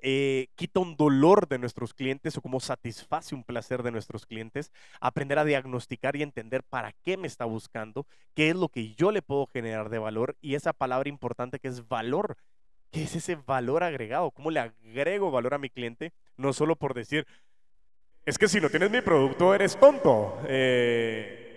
eh, 0.00 0.48
quita 0.54 0.80
un 0.80 0.96
dolor 0.96 1.48
de 1.48 1.58
nuestros 1.58 1.94
clientes 1.94 2.36
o 2.36 2.42
cómo 2.42 2.60
satisface 2.60 3.34
un 3.34 3.44
placer 3.44 3.82
de 3.82 3.90
nuestros 3.90 4.26
clientes, 4.26 4.72
aprender 5.00 5.38
a 5.38 5.44
diagnosticar 5.44 6.16
y 6.16 6.22
entender 6.22 6.62
para 6.62 6.92
qué 7.04 7.16
me 7.16 7.26
está 7.26 7.44
buscando, 7.44 8.06
qué 8.34 8.50
es 8.50 8.56
lo 8.56 8.68
que 8.68 8.94
yo 8.94 9.10
le 9.10 9.22
puedo 9.22 9.46
generar 9.46 9.88
de 9.88 9.98
valor 9.98 10.36
y 10.40 10.54
esa 10.54 10.72
palabra 10.72 11.08
importante 11.08 11.58
que 11.58 11.68
es 11.68 11.86
valor. 11.88 12.36
¿Qué 12.90 13.02
es 13.02 13.14
ese 13.14 13.34
valor 13.34 13.84
agregado? 13.84 14.30
¿Cómo 14.30 14.50
le 14.50 14.60
agrego 14.60 15.30
valor 15.30 15.52
a 15.52 15.58
mi 15.58 15.68
cliente? 15.68 16.14
No 16.38 16.54
solo 16.54 16.74
por 16.74 16.94
decir, 16.94 17.26
es 18.24 18.38
que 18.38 18.48
si 18.48 18.60
no 18.60 18.70
tienes 18.70 18.90
mi 18.90 19.00
producto 19.00 19.54
eres 19.54 19.78
tonto. 19.78 20.38
Eh, 20.46 21.47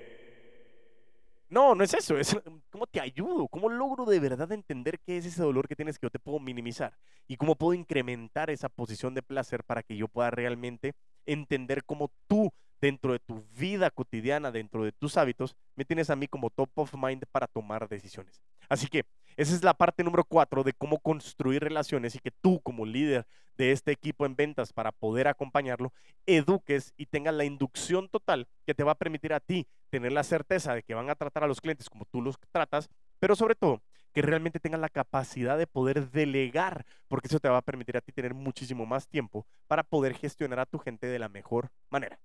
no, 1.52 1.76
no 1.76 1.84
es 1.84 1.94
eso, 1.94 2.18
es 2.18 2.36
cómo 2.72 2.88
te 2.88 3.02
ayudo, 3.02 3.48
cómo 3.50 3.70
logro 3.70 4.06
de 4.06 4.20
verdad 4.20 4.52
entender 4.54 5.00
qué 5.00 5.18
es 5.18 5.26
ese 5.26 5.44
dolor 5.44 5.68
que 5.68 5.76
tienes 5.76 6.00
que 6.00 6.06
yo 6.06 6.10
te 6.10 6.18
puedo 6.18 6.40
minimizar 6.40 6.98
y 7.28 7.36
cómo 7.36 7.56
puedo 7.56 7.74
incrementar 7.74 8.50
esa 8.50 8.70
posición 8.70 9.14
de 9.14 9.22
placer 9.22 9.64
para 9.66 9.84
que 9.84 9.98
yo 9.98 10.08
pueda 10.08 10.32
realmente 10.32 10.94
entender 11.26 11.84
cómo 11.84 12.10
tú 12.28 12.52
dentro 12.80 13.12
de 13.12 13.20
tu 13.20 13.44
vida 13.58 13.92
cotidiana, 13.92 14.52
dentro 14.52 14.84
de 14.86 14.94
tus 14.94 15.18
hábitos, 15.18 15.56
me 15.76 15.86
tienes 15.86 16.10
a 16.10 16.16
mí 16.16 16.28
como 16.28 16.50
top 16.50 16.70
of 16.76 16.96
mind 16.96 17.24
para 17.32 17.48
tomar 17.48 17.88
decisiones. 17.88 18.42
Así 18.70 18.88
que 18.88 19.04
esa 19.38 19.56
es 19.56 19.64
la 19.64 19.74
parte 19.74 20.04
número 20.04 20.24
cuatro 20.24 20.64
de 20.64 20.74
cómo 20.74 21.00
construir 21.00 21.64
relaciones 21.64 22.16
y 22.16 22.20
que 22.20 22.32
tú 22.32 22.62
como 22.62 22.86
líder 22.86 23.26
de 23.58 23.72
este 23.72 23.92
equipo 23.92 24.26
en 24.26 24.36
ventas 24.36 24.74
para 24.74 24.92
poder 24.92 25.28
acompañarlo, 25.28 25.94
eduques 26.26 26.94
y 26.98 27.06
tengas 27.06 27.34
la 27.34 27.44
inducción 27.44 28.10
total 28.10 28.48
que 28.66 28.74
te 28.74 28.84
va 28.84 28.94
a 28.94 28.98
permitir 28.98 29.34
a 29.34 29.40
ti 29.40 29.68
tener 29.90 30.12
la 30.12 30.24
certeza 30.24 30.74
de 30.74 30.84
que 30.84 30.94
van 30.94 31.10
a 31.10 31.16
tratar 31.16 31.44
a 31.44 31.48
los 31.48 31.62
clientes 31.62 31.90
como 31.90 32.06
tú 32.06 32.22
los 32.22 32.38
tratas, 32.52 32.90
pero 33.20 33.36
sobre 33.36 33.56
todo 33.56 33.82
que 34.14 34.22
realmente 34.22 34.60
tengan 34.60 34.82
la 34.82 34.90
capacidad 34.90 35.58
de 35.58 35.68
poder 35.68 36.12
delegar, 36.12 36.86
porque 37.08 37.28
eso 37.28 37.40
te 37.40 37.50
va 37.50 37.58
a 37.58 37.62
permitir 37.62 37.98
a 37.98 38.02
ti 38.02 38.12
tener 38.12 38.34
muchísimo 38.34 38.86
más 38.86 39.08
tiempo 39.08 39.46
para 39.68 39.84
poder 39.84 40.16
gestionar 40.16 40.60
a 40.60 40.66
tu 40.66 40.80
gente 40.80 41.08
de 41.08 41.20
la 41.20 41.30
mejor 41.30 41.72
manera. 41.90 42.20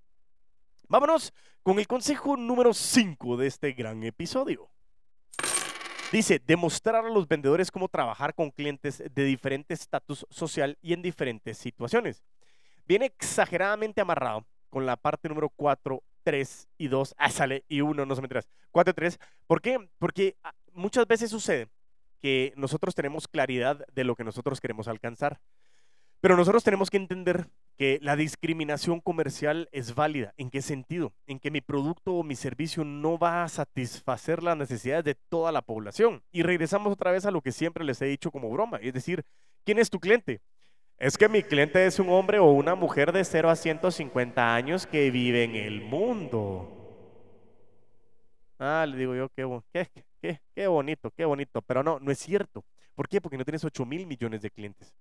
Vámonos 0.88 1.32
con 1.62 1.78
el 1.78 1.86
consejo 1.86 2.36
número 2.36 2.72
5 2.72 3.36
de 3.36 3.46
este 3.46 3.72
gran 3.72 4.02
episodio. 4.04 4.70
Dice, 6.12 6.40
demostrar 6.46 7.04
a 7.04 7.10
los 7.10 7.26
vendedores 7.26 7.70
cómo 7.70 7.88
trabajar 7.88 8.32
con 8.32 8.50
clientes 8.50 9.02
de 9.12 9.24
diferente 9.24 9.74
estatus 9.74 10.24
social 10.30 10.78
y 10.80 10.92
en 10.92 11.02
diferentes 11.02 11.58
situaciones. 11.58 12.22
Viene 12.86 13.06
exageradamente 13.06 14.00
amarrado 14.00 14.46
con 14.70 14.86
la 14.86 14.96
parte 14.96 15.28
número 15.28 15.48
4, 15.48 16.02
3 16.22 16.68
y 16.78 16.88
2. 16.88 17.14
Ah, 17.18 17.30
sale 17.30 17.64
y 17.68 17.80
1, 17.80 18.06
no 18.06 18.14
se 18.14 18.22
me 18.22 18.28
4 18.28 18.90
y 18.90 18.94
3. 18.94 19.18
¿Por 19.48 19.60
qué? 19.60 19.88
Porque 19.98 20.36
ah, 20.44 20.52
muchas 20.72 21.08
veces 21.08 21.30
sucede 21.30 21.68
que 22.20 22.52
nosotros 22.56 22.94
tenemos 22.94 23.26
claridad 23.26 23.84
de 23.92 24.04
lo 24.04 24.14
que 24.14 24.24
nosotros 24.24 24.60
queremos 24.60 24.86
alcanzar. 24.86 25.40
Pero 26.20 26.36
nosotros 26.36 26.62
tenemos 26.62 26.88
que 26.88 26.98
entender 26.98 27.48
que 27.76 27.98
la 28.02 28.16
discriminación 28.16 29.00
comercial 29.00 29.68
es 29.70 29.94
válida. 29.94 30.32
¿En 30.36 30.50
qué 30.50 30.62
sentido? 30.62 31.12
En 31.26 31.38
que 31.38 31.50
mi 31.50 31.60
producto 31.60 32.14
o 32.14 32.22
mi 32.22 32.34
servicio 32.34 32.84
no 32.84 33.18
va 33.18 33.44
a 33.44 33.48
satisfacer 33.48 34.42
las 34.42 34.56
necesidades 34.56 35.04
de 35.04 35.14
toda 35.14 35.52
la 35.52 35.62
población. 35.62 36.22
Y 36.32 36.42
regresamos 36.42 36.92
otra 36.92 37.12
vez 37.12 37.26
a 37.26 37.30
lo 37.30 37.42
que 37.42 37.52
siempre 37.52 37.84
les 37.84 38.00
he 38.00 38.06
dicho 38.06 38.30
como 38.30 38.50
broma, 38.50 38.78
es 38.78 38.94
decir, 38.94 39.24
¿quién 39.64 39.78
es 39.78 39.90
tu 39.90 40.00
cliente? 40.00 40.40
Es 40.98 41.18
que 41.18 41.28
mi 41.28 41.42
cliente 41.42 41.84
es 41.84 41.98
un 41.98 42.08
hombre 42.08 42.38
o 42.38 42.50
una 42.50 42.74
mujer 42.74 43.12
de 43.12 43.22
0 43.22 43.50
a 43.50 43.56
150 43.56 44.54
años 44.54 44.86
que 44.86 45.10
vive 45.10 45.44
en 45.44 45.54
el 45.54 45.82
mundo. 45.82 46.72
Ah, 48.58 48.86
le 48.88 48.96
digo 48.96 49.14
yo, 49.14 49.28
qué, 49.28 49.44
qué, 49.72 49.90
qué, 50.22 50.40
qué 50.54 50.66
bonito, 50.66 51.10
qué 51.10 51.26
bonito. 51.26 51.60
Pero 51.60 51.82
no, 51.82 52.00
no 52.00 52.10
es 52.10 52.18
cierto. 52.18 52.64
¿Por 52.94 53.08
qué? 53.08 53.20
Porque 53.20 53.36
no 53.36 53.44
tienes 53.44 53.62
8 53.62 53.84
mil 53.84 54.06
millones 54.06 54.40
de 54.40 54.50
clientes. 54.50 54.94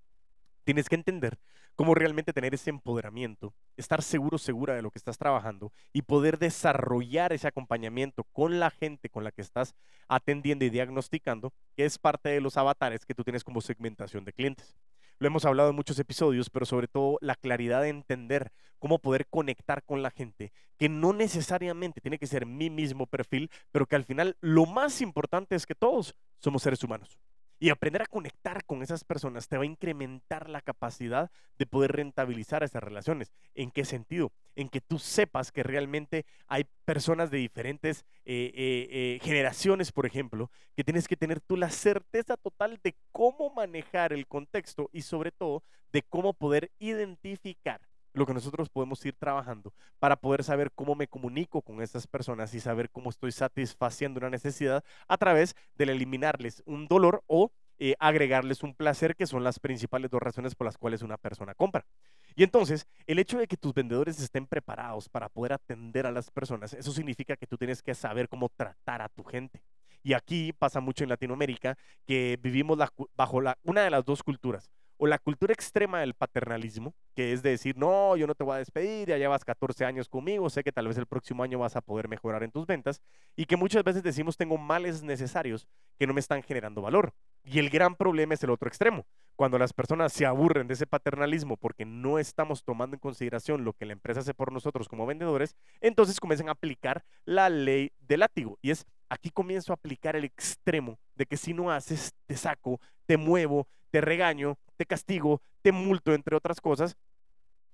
Tienes 0.65 0.89
que 0.89 0.95
entender 0.95 1.38
cómo 1.75 1.93
realmente 1.93 2.34
tener 2.34 2.56
ese 2.56 2.71
empoderamiento, 2.71 3.54
estar 3.78 4.01
seguro, 4.01 4.39
segura 4.39 4.73
de 4.73 4.82
lo 4.82 4.89
que 4.89 4.97
estás 4.97 5.19
trabajando 5.19 5.71
y 5.93 6.01
poder 6.01 6.39
desarrollar 6.39 7.34
ese 7.34 7.47
acompañamiento 7.47 8.23
con 8.34 8.60
la 8.60 8.71
gente 8.71 9.10
con 9.10 9.23
la 9.23 9.32
que 9.32 9.43
estás 9.43 9.75
atendiendo 10.08 10.65
y 10.65 10.71
diagnosticando, 10.71 11.54
que 11.75 11.86
es 11.86 11.99
parte 11.99 12.30
de 12.30 12.41
los 12.41 12.58
avatares 12.58 13.06
que 13.06 13.13
tú 13.13 13.23
tienes 13.23 13.43
como 13.43 13.62
segmentación 13.62 14.25
de 14.25 14.34
clientes. 14.34 14.75
Lo 15.19 15.28
hemos 15.28 15.45
hablado 15.45 15.69
en 15.69 15.75
muchos 15.75 15.99
episodios, 15.99 16.49
pero 16.49 16.65
sobre 16.65 16.88
todo 16.88 17.19
la 17.21 17.36
claridad 17.36 17.84
de 17.84 17.89
entender 17.89 18.51
cómo 18.80 18.97
poder 18.97 19.28
conectar 19.28 19.84
con 19.84 20.01
la 20.01 20.10
gente, 20.10 20.51
que 20.78 20.89
no 20.89 21.13
necesariamente 21.13 22.01
tiene 22.01 22.17
que 22.17 22.28
ser 22.28 22.47
mi 22.47 22.71
mismo 22.71 23.06
perfil, 23.06 23.51
pero 23.71 23.86
que 23.86 23.95
al 23.95 24.04
final 24.04 24.36
lo 24.41 24.65
más 24.65 24.99
importante 25.01 25.56
es 25.56 25.67
que 25.67 25.75
todos 25.75 26.15
somos 26.39 26.63
seres 26.63 26.84
humanos 26.84 27.19
Y 27.59 27.69
aprender 27.69 28.01
a 28.01 28.07
conectar 28.07 28.65
con 28.65 28.81
esas 28.81 29.03
personas 29.03 29.47
te 29.47 29.57
va 29.57 29.63
a 29.63 29.67
incrementar 29.67 30.49
la 30.49 30.61
capacidad 30.61 31.31
de 31.57 31.65
poder 31.65 31.93
rentabilizar 31.93 32.63
esas 32.63 32.83
relaciones. 32.83 33.31
¿En 33.53 33.71
qué 33.71 33.85
sentido? 33.85 34.31
En 34.55 34.69
que 34.69 34.81
tú 34.81 34.99
sepas 34.99 35.51
que 35.51 35.63
realmente 35.63 36.25
hay 36.47 36.65
personas 36.83 37.31
de 37.31 37.37
diferentes 37.37 38.05
eh, 38.25 38.51
eh, 38.53 38.87
eh, 38.91 39.19
generaciones, 39.21 39.91
por 39.91 40.05
ejemplo, 40.05 40.51
que 40.75 40.83
tienes 40.83 41.07
que 41.07 41.15
tener 41.15 41.39
tú 41.39 41.55
la 41.55 41.69
certeza 41.69 42.35
total 42.37 42.79
de 42.83 42.95
cómo 43.11 43.49
manejar 43.51 44.11
el 44.11 44.27
contexto 44.27 44.89
y 44.91 45.01
sobre 45.01 45.31
todo 45.31 45.63
de 45.91 46.01
cómo 46.01 46.33
poder 46.33 46.71
identificar 46.79 47.79
lo 48.15 48.25
que 48.25 48.34
nosotros 48.34 48.69
podemos 48.69 49.06
ir 49.06 49.15
trabajando 49.15 49.73
para 49.99 50.15
poder 50.15 50.43
saber 50.43 50.71
cómo 50.73 50.95
me 50.95 51.08
comunico 51.08 51.62
con 51.62 51.82
esas 51.82 52.08
personas 52.08 52.54
y 52.54 52.60
saber 52.60 52.89
cómo 52.89 53.10
estoy 53.10 53.32
satisfaciendo 53.32 54.19
una 54.19 54.30
necesidad 54.30 54.84
a 55.08 55.17
través 55.17 55.56
del 55.75 55.89
eliminarles 55.89 56.63
un 56.65 56.88
dolor 56.88 57.23
o 57.28 57.51
eh, 57.78 57.95
agregarles 57.99 58.63
un 58.63 58.73
placer, 58.73 59.17
que 59.17 59.28
son 59.28 59.43
las 59.43 59.60
principales 59.60 60.10
dos 60.10 60.21
razones 60.21 60.56
por 60.56 60.65
las 60.65 60.78
cuales 60.78 61.01
una 61.01 61.17
persona 61.17 61.54
compra. 61.54 61.86
Y 62.34 62.43
entonces, 62.43 62.88
el 63.06 63.19
hecho 63.19 63.38
de 63.38 63.47
que 63.47 63.58
tus 63.58 63.73
vendedores 63.73 64.19
estén 64.21 64.47
preparados 64.47 65.10
para 65.10 65.28
poder 65.28 65.54
atender 65.54 66.06
a 66.06 66.12
las 66.12 66.32
personas, 66.32 66.73
eso 66.73 66.91
significa 66.93 67.36
que 67.36 67.47
tú 67.47 67.58
tienes 67.58 67.82
que 67.82 67.93
saber 67.93 68.30
cómo 68.30 68.49
tratar 68.49 69.01
a 69.01 69.10
tu 69.10 69.23
gente. 69.25 69.62
Y 70.04 70.13
aquí 70.13 70.54
pasa 70.54 70.80
mucho 70.80 71.04
en 71.04 71.10
Latinoamérica 71.10 71.78
que 72.06 72.39
vivimos 72.41 72.78
bajo 73.15 73.41
una 73.63 73.82
de 73.82 73.89
las 73.89 74.06
dos 74.06 74.23
culturas 74.23 74.69
o 74.97 75.08
la 75.08 75.19
cultura 75.19 75.53
extrema 75.53 75.99
del 75.99 76.13
paternalismo, 76.13 76.93
que 77.15 77.34
es 77.34 77.43
de 77.43 77.51
decir, 77.51 77.77
no, 77.77 78.15
yo 78.15 78.27
no 78.27 78.36
te 78.36 78.43
voy 78.43 78.55
a 78.55 78.60
despedir, 78.60 79.10
ya 79.10 79.17
llevas 79.17 79.43
14 79.43 79.86
años 79.86 80.10
conmigo, 80.10 80.49
sé 80.49 80.63
que 80.63 80.71
tal 80.71 80.88
vez 80.88 80.97
el 80.97 81.05
próximo 81.05 81.43
año 81.43 81.60
vas 81.60 81.75
a 81.75 81.81
poder 81.81 82.08
mejorar 82.08 82.43
en 82.43 82.51
tus 82.51 82.65
ventas, 82.65 83.01
y 83.36 83.45
que 83.45 83.58
muchas 83.58 83.84
veces 83.84 84.03
decimos, 84.03 84.38
tengo 84.38 84.58
males 84.58 85.03
necesarios 85.03 85.67
que 85.97 86.08
no 86.08 86.13
me 86.13 86.19
están 86.19 86.43
generando 86.43 86.81
valor. 86.81 87.13
Y 87.43 87.60
el 87.60 87.69
gran 87.69 87.95
problema 87.95 88.34
es 88.34 88.43
el 88.43 88.49
otro 88.49 88.67
extremo, 88.67 89.05
cuando 89.36 89.60
las 89.60 89.73
personas 89.73 90.13
se 90.13 90.25
aburren 90.25 90.67
de 90.67 90.75
ese 90.75 90.88
paternalismo 90.88 91.58
porque 91.58 91.86
no 91.86 92.19
estamos 92.19 92.63
tomando 92.63 92.95
en 92.95 92.99
consideración 92.99 93.65
lo 93.65 93.73
que 93.73 93.86
la 93.86 93.93
empresa 93.93 94.21
hace 94.21 94.34
por 94.34 94.51
nosotros 94.51 94.88
como 94.88 95.05
vendedores, 95.05 95.55
entonces 95.81 96.19
comienzan 96.19 96.49
a 96.49 96.53
aplicar 96.53 97.03
la 97.25 97.49
ley 97.49 97.91
del 97.99 98.21
látigo, 98.21 98.58
y 98.62 98.71
es, 98.71 98.86
aquí 99.10 99.29
comienzo 99.29 99.73
a 99.73 99.75
aplicar 99.75 100.15
el 100.15 100.23
extremo 100.23 100.97
de 101.15 101.25
que 101.25 101.38
si 101.38 101.53
no 101.53 101.71
haces, 101.71 102.13
te 102.25 102.38
saco, 102.38 102.79
te 103.05 103.17
muevo, 103.17 103.67
te 103.95 104.01
regaño, 104.01 104.58
te 104.75 104.86
castigo, 104.86 105.41
te 105.62 105.71
multo, 105.71 106.13
entre 106.13 106.36
otras 106.36 106.60
cosas. 106.60 106.97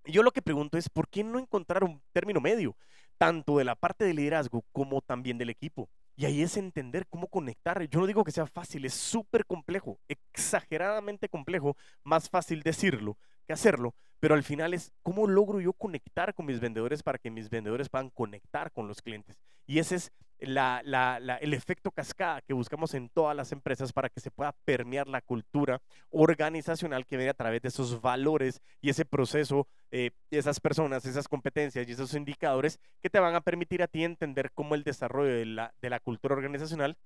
Yo 0.06 0.22
lo 0.22 0.30
que 0.30 0.44
pregunto 0.44 0.78
es, 0.78 0.88
¿por 0.88 1.10
qué 1.10 1.24
no 1.24 1.40
encontrar 1.40 1.84
un 1.84 2.00
término 2.14 2.40
medio, 2.40 2.78
tanto 3.18 3.58
de 3.58 3.64
la 3.64 3.74
parte 3.74 4.06
de 4.06 4.14
liderazgo 4.14 4.64
como 4.72 5.02
también 5.02 5.40
del 5.40 5.50
equipo? 5.50 5.90
Y 6.16 6.26
ahí 6.26 6.44
es 6.44 6.58
entender 6.58 7.08
cómo 7.10 7.26
conectar. 7.26 7.82
Yo 7.88 8.00
no 8.00 8.06
digo 8.06 8.24
que 8.24 8.32
sea 8.32 8.46
fácil, 8.46 8.86
es 8.86 8.94
súper 8.94 9.48
complejo, 9.48 9.98
exageradamente 10.08 11.28
complejo, 11.28 11.76
más 12.04 12.30
fácil 12.30 12.62
decirlo 12.62 13.18
que 13.48 13.54
hacerlo, 13.54 13.96
pero 14.20 14.36
al 14.36 14.44
final 14.44 14.76
es 14.76 14.92
cómo 15.02 15.26
logro 15.26 15.60
yo 15.60 15.74
conectar 15.74 16.36
con 16.36 16.46
mis 16.46 16.60
vendedores 16.60 17.02
para 17.02 17.18
que 17.18 17.32
mis 17.32 17.50
vendedores 17.50 17.90
puedan 17.90 18.12
conectar 18.12 18.72
con 18.72 18.88
los 18.88 19.02
clientes. 19.02 19.40
Y 19.66 19.80
ese 19.80 19.96
es 19.96 20.12
el 20.42 21.54
efecto 21.54 21.92
cascada 21.92 22.42
que 22.42 22.54
buscamos 22.54 22.94
en 22.94 23.10
todas 23.10 23.36
las 23.36 23.52
empresas 23.52 23.94
para 23.94 24.10
que 24.10 24.20
se 24.20 24.32
pueda 24.32 24.54
permear 24.66 25.08
la 25.08 25.22
cultura 25.22 25.82
organizacional 26.10 27.06
que 27.06 27.18
viene 27.18 27.30
a 27.30 27.36
través 27.36 27.62
de 27.62 27.70
esos 27.70 28.02
valores 28.02 28.62
y 28.82 28.90
ese 28.90 29.06
proceso, 29.06 29.68
eh, 29.92 30.12
esas 30.32 30.60
personas, 30.60 31.06
esas 31.06 31.28
competencias 31.28 31.88
y 31.88 31.92
esos 31.92 32.14
indicadores 32.16 32.80
que 33.02 33.10
te 33.10 33.20
van 33.20 33.36
a 33.36 33.42
permitir 33.42 33.84
a 33.84 33.88
ti 33.88 34.04
entender 34.04 34.52
cómo 34.54 34.76
el 34.76 34.84
desarrollo 34.84 35.34
de 35.34 35.46
la, 35.46 35.74
de 35.82 35.90
la 35.90 36.00
cultura 36.00 36.36
organizacional 36.36 36.98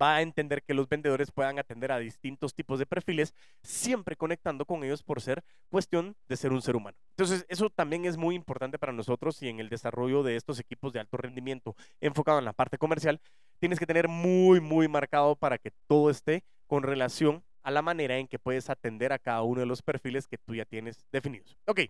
va 0.00 0.16
a 0.16 0.22
entender 0.22 0.62
que 0.62 0.74
los 0.74 0.88
vendedores 0.88 1.30
puedan 1.30 1.58
atender 1.58 1.92
a 1.92 1.98
distintos 1.98 2.54
tipos 2.54 2.78
de 2.78 2.86
perfiles, 2.86 3.34
siempre 3.62 4.16
conectando 4.16 4.64
con 4.64 4.84
ellos 4.84 5.02
por 5.02 5.20
ser 5.20 5.42
cuestión 5.68 6.16
de 6.28 6.36
ser 6.36 6.52
un 6.52 6.62
ser 6.62 6.76
humano. 6.76 6.96
Entonces, 7.10 7.44
eso 7.48 7.70
también 7.70 8.04
es 8.04 8.16
muy 8.16 8.34
importante 8.34 8.78
para 8.78 8.92
nosotros 8.92 9.42
y 9.42 9.48
en 9.48 9.60
el 9.60 9.68
desarrollo 9.68 10.22
de 10.22 10.36
estos 10.36 10.58
equipos 10.58 10.92
de 10.92 11.00
alto 11.00 11.16
rendimiento 11.16 11.76
enfocado 12.00 12.38
en 12.38 12.44
la 12.44 12.52
parte 12.52 12.78
comercial, 12.78 13.20
tienes 13.58 13.78
que 13.78 13.86
tener 13.86 14.08
muy, 14.08 14.60
muy 14.60 14.88
marcado 14.88 15.36
para 15.36 15.58
que 15.58 15.72
todo 15.86 16.10
esté 16.10 16.44
con 16.66 16.82
relación 16.82 17.44
a 17.62 17.70
la 17.70 17.82
manera 17.82 18.18
en 18.18 18.26
que 18.26 18.38
puedes 18.38 18.70
atender 18.70 19.12
a 19.12 19.18
cada 19.18 19.42
uno 19.42 19.60
de 19.60 19.66
los 19.66 19.82
perfiles 19.82 20.26
que 20.26 20.38
tú 20.38 20.54
ya 20.54 20.64
tienes 20.64 21.06
definidos. 21.12 21.56
Ok, 21.66 21.80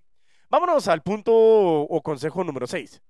vámonos 0.50 0.88
al 0.88 1.02
punto 1.02 1.32
o 1.34 2.02
consejo 2.02 2.44
número 2.44 2.66
6. 2.66 3.00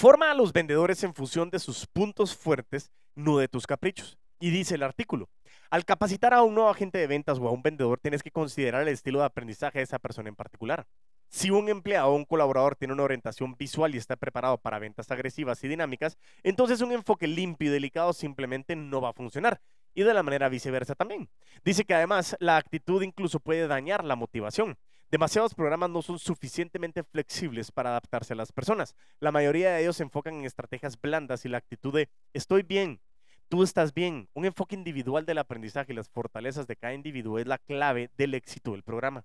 Forma 0.00 0.30
a 0.30 0.34
los 0.34 0.52
vendedores 0.52 1.02
en 1.02 1.12
función 1.12 1.50
de 1.50 1.58
sus 1.58 1.84
puntos 1.88 2.36
fuertes, 2.36 2.92
no 3.16 3.36
de 3.38 3.48
tus 3.48 3.66
caprichos. 3.66 4.16
Y 4.38 4.50
dice 4.50 4.76
el 4.76 4.84
artículo, 4.84 5.28
al 5.70 5.84
capacitar 5.84 6.32
a 6.32 6.42
un 6.44 6.54
nuevo 6.54 6.70
agente 6.70 6.98
de 6.98 7.08
ventas 7.08 7.40
o 7.40 7.48
a 7.48 7.50
un 7.50 7.64
vendedor, 7.64 7.98
tienes 7.98 8.22
que 8.22 8.30
considerar 8.30 8.82
el 8.82 8.88
estilo 8.90 9.18
de 9.18 9.24
aprendizaje 9.24 9.80
de 9.80 9.82
esa 9.82 9.98
persona 9.98 10.28
en 10.28 10.36
particular. 10.36 10.86
Si 11.30 11.50
un 11.50 11.68
empleado 11.68 12.10
o 12.10 12.14
un 12.14 12.26
colaborador 12.26 12.76
tiene 12.76 12.94
una 12.94 13.02
orientación 13.02 13.56
visual 13.56 13.92
y 13.92 13.98
está 13.98 14.14
preparado 14.14 14.56
para 14.58 14.78
ventas 14.78 15.10
agresivas 15.10 15.64
y 15.64 15.68
dinámicas, 15.68 16.16
entonces 16.44 16.80
un 16.80 16.92
enfoque 16.92 17.26
limpio 17.26 17.68
y 17.68 17.72
delicado 17.72 18.12
simplemente 18.12 18.76
no 18.76 19.00
va 19.00 19.08
a 19.08 19.14
funcionar. 19.14 19.60
Y 19.94 20.04
de 20.04 20.14
la 20.14 20.22
manera 20.22 20.48
viceversa 20.48 20.94
también. 20.94 21.28
Dice 21.64 21.84
que 21.84 21.94
además 21.94 22.36
la 22.38 22.56
actitud 22.56 23.02
incluso 23.02 23.40
puede 23.40 23.66
dañar 23.66 24.04
la 24.04 24.14
motivación. 24.14 24.78
Demasiados 25.10 25.54
programas 25.54 25.88
no 25.88 26.02
son 26.02 26.18
suficientemente 26.18 27.02
flexibles 27.02 27.72
para 27.72 27.90
adaptarse 27.90 28.34
a 28.34 28.36
las 28.36 28.52
personas. 28.52 28.94
La 29.20 29.32
mayoría 29.32 29.72
de 29.72 29.80
ellos 29.80 29.96
se 29.96 30.02
enfocan 30.02 30.34
en 30.34 30.44
estrategias 30.44 31.00
blandas 31.00 31.46
y 31.46 31.48
la 31.48 31.56
actitud 31.56 31.94
de 31.94 32.10
estoy 32.34 32.62
bien, 32.62 33.00
tú 33.48 33.62
estás 33.62 33.94
bien. 33.94 34.28
Un 34.34 34.44
enfoque 34.44 34.74
individual 34.74 35.24
del 35.24 35.38
aprendizaje 35.38 35.92
y 35.92 35.96
las 35.96 36.10
fortalezas 36.10 36.66
de 36.66 36.76
cada 36.76 36.92
individuo 36.92 37.38
es 37.38 37.46
la 37.46 37.56
clave 37.56 38.10
del 38.18 38.34
éxito 38.34 38.72
del 38.72 38.82
programa. 38.82 39.24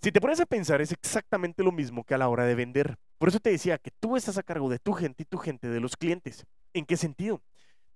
Si 0.00 0.12
te 0.12 0.20
pones 0.20 0.38
a 0.38 0.46
pensar, 0.46 0.80
es 0.80 0.92
exactamente 0.92 1.64
lo 1.64 1.72
mismo 1.72 2.04
que 2.04 2.14
a 2.14 2.18
la 2.18 2.28
hora 2.28 2.44
de 2.44 2.54
vender. 2.54 2.98
Por 3.18 3.30
eso 3.30 3.40
te 3.40 3.50
decía 3.50 3.78
que 3.78 3.90
tú 3.90 4.16
estás 4.16 4.38
a 4.38 4.44
cargo 4.44 4.70
de 4.70 4.78
tu 4.78 4.92
gente 4.92 5.24
y 5.24 5.26
tu 5.26 5.38
gente 5.38 5.68
de 5.68 5.80
los 5.80 5.96
clientes. 5.96 6.46
¿En 6.72 6.86
qué 6.86 6.96
sentido? 6.96 7.42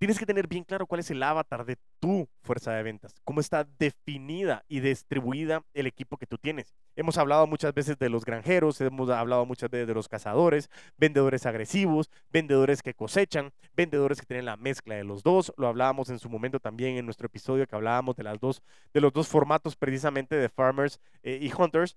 Tienes 0.03 0.19
que 0.19 0.27
tener 0.27 0.49
bien 0.49 0.65
claro 0.65 0.85
cuál 0.89 0.99
es 0.99 1.13
el 1.13 1.23
avatar 1.23 1.65
de 1.65 1.79
tu 2.01 2.29
fuerza 2.43 2.73
de 2.73 2.83
ventas, 2.83 3.15
cómo 3.23 3.39
está 3.39 3.63
definida 3.79 4.65
y 4.67 4.81
distribuida 4.81 5.65
el 5.75 5.87
equipo 5.87 6.17
que 6.17 6.27
tú 6.27 6.39
tienes. 6.39 6.75
Hemos 6.97 7.19
hablado 7.19 7.47
muchas 7.47 7.73
veces 7.73 7.97
de 8.01 8.09
los 8.09 8.25
granjeros, 8.25 8.81
hemos 8.81 9.11
hablado 9.11 9.47
muchas 9.47 9.71
veces 9.71 9.87
de 9.87 9.95
los 9.95 10.09
cazadores, 10.09 10.71
vendedores 10.97 11.47
agresivos, 11.47 12.11
vendedores 12.31 12.83
que 12.83 12.95
cosechan, 12.95 13.53
vendedores 13.77 14.19
que 14.19 14.27
tienen 14.27 14.47
la 14.47 14.57
mezcla 14.57 14.97
de 14.97 15.05
los 15.05 15.23
dos. 15.23 15.55
Lo 15.57 15.69
hablábamos 15.69 16.11
en 16.11 16.19
su 16.19 16.29
momento 16.29 16.59
también 16.59 16.97
en 16.97 17.05
nuestro 17.05 17.27
episodio 17.27 17.65
que 17.69 17.77
hablábamos 17.77 18.17
de, 18.17 18.25
las 18.25 18.41
dos, 18.41 18.61
de 18.93 19.01
los 19.01 19.13
dos 19.13 19.29
formatos 19.29 19.77
precisamente 19.77 20.35
de 20.35 20.49
farmers 20.49 20.99
eh, 21.23 21.39
y 21.41 21.53
hunters. 21.57 21.97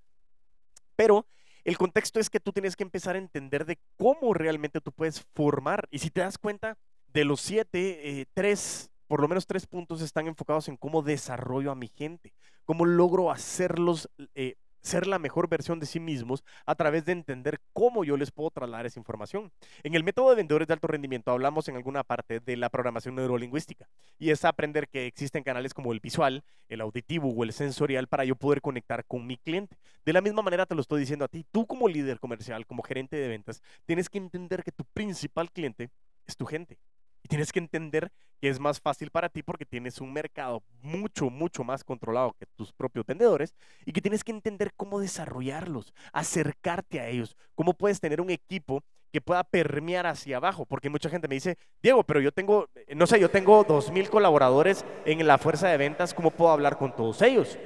Pero 0.96 1.26
el 1.64 1.80
contexto 1.80 2.20
es 2.20 2.30
que 2.30 2.40
tú 2.40 2.52
tienes 2.54 2.76
que 2.76 2.84
empezar 2.84 3.16
a 3.16 3.18
entender 3.18 3.66
de 3.66 3.80
cómo 3.98 4.36
realmente 4.36 4.80
tú 4.80 4.92
puedes 4.92 5.26
formar. 5.34 5.88
Y 5.90 5.98
si 5.98 6.12
te 6.12 6.22
das 6.22 6.38
cuenta, 6.38 6.78
de 7.16 7.24
los 7.24 7.40
siete, 7.40 8.20
eh, 8.20 8.26
tres, 8.34 8.92
por 9.08 9.22
lo 9.22 9.30
menos 9.30 9.48
tres 9.48 9.66
puntos 9.66 10.02
están 10.02 10.28
enfocados 10.28 10.68
en 10.68 10.76
cómo 10.76 11.02
desarrollo 11.02 11.72
a 11.72 11.76
mi 11.76 11.88
gente, 11.88 12.34
cómo 12.66 12.86
logro 12.86 13.32
hacerlos 13.32 14.10
eh, 14.36 14.56
ser 14.82 15.08
la 15.08 15.18
mejor 15.18 15.48
versión 15.48 15.80
de 15.80 15.86
sí 15.86 16.02
mismos 16.02 16.44
a 16.66 16.76
través 16.76 17.06
de 17.06 17.14
entender 17.14 17.62
cómo 17.72 18.04
yo 18.04 18.18
les 18.18 18.32
puedo 18.32 18.52
trasladar 18.52 18.86
esa 18.86 19.00
información. 19.00 19.54
En 19.84 19.96
el 19.96 20.04
método 20.04 20.30
de 20.30 20.36
vendedores 20.36 20.68
de 20.68 20.74
alto 20.74 20.88
rendimiento 20.88 21.32
hablamos 21.32 21.70
en 21.70 21.78
alguna 21.78 22.04
parte 22.04 22.42
de 22.42 22.58
la 22.58 22.70
programación 22.70 23.16
neurolingüística 23.16 23.88
y 24.20 24.32
es 24.32 24.44
aprender 24.44 24.90
que 24.90 25.08
existen 25.08 25.42
canales 25.42 25.74
como 25.74 25.94
el 25.94 26.02
visual, 26.02 26.44
el 26.68 26.82
auditivo 26.82 27.30
o 27.30 27.46
el 27.46 27.54
sensorial 27.54 28.08
para 28.08 28.26
yo 28.26 28.36
poder 28.36 28.60
conectar 28.60 29.06
con 29.06 29.26
mi 29.26 29.38
cliente. 29.38 29.78
De 30.04 30.12
la 30.12 30.20
misma 30.20 30.42
manera 30.42 30.66
te 30.66 30.76
lo 30.76 30.82
estoy 30.82 31.00
diciendo 31.00 31.24
a 31.24 31.30
ti, 31.30 31.46
tú 31.50 31.66
como 31.66 31.88
líder 31.88 32.20
comercial, 32.20 32.66
como 32.66 32.84
gerente 32.84 33.16
de 33.16 33.30
ventas, 33.30 33.62
tienes 33.86 34.10
que 34.10 34.18
entender 34.18 34.66
que 34.66 34.74
tu 34.74 34.84
principal 34.84 35.50
cliente 35.50 35.92
es 36.28 36.36
tu 36.36 36.46
gente. 36.46 36.78
Y 37.26 37.28
tienes 37.28 37.52
que 37.52 37.58
entender 37.58 38.12
que 38.40 38.50
es 38.50 38.60
más 38.60 38.80
fácil 38.80 39.10
para 39.10 39.30
ti 39.30 39.42
porque 39.42 39.66
tienes 39.66 40.00
un 40.00 40.14
mercado 40.14 40.62
mucho, 40.84 41.32
mucho 41.32 41.64
más 41.64 41.84
controlado 41.84 42.36
que 42.38 42.46
tus 42.46 42.72
propios 42.72 43.04
vendedores 43.04 43.56
y 43.84 43.94
que 43.94 44.02
tienes 44.02 44.24
que 44.24 44.32
entender 44.32 44.72
cómo 44.78 45.00
desarrollarlos, 45.00 45.92
acercarte 46.14 47.00
a 47.00 47.08
ellos, 47.08 47.36
cómo 47.56 47.74
puedes 47.74 48.00
tener 48.00 48.22
un 48.22 48.30
equipo 48.30 48.84
que 49.12 49.22
pueda 49.22 49.44
permear 49.44 50.06
hacia 50.06 50.38
abajo, 50.38 50.68
porque 50.68 50.88
mucha 50.88 51.10
gente 51.10 51.28
me 51.28 51.34
dice, 51.34 51.58
Diego, 51.82 52.04
pero 52.04 52.22
yo 52.22 52.32
tengo, 52.32 52.70
no 52.96 53.08
sé, 53.08 53.20
yo 53.20 53.32
tengo 53.32 53.64
dos 53.64 53.92
mil 53.92 54.08
colaboradores 54.08 54.86
en 55.04 55.26
la 55.26 55.40
fuerza 55.40 55.68
de 55.70 55.78
ventas, 55.78 56.14
¿cómo 56.14 56.30
puedo 56.30 56.52
hablar 56.52 56.78
con 56.78 56.96
todos 56.96 57.24
ellos? 57.24 57.58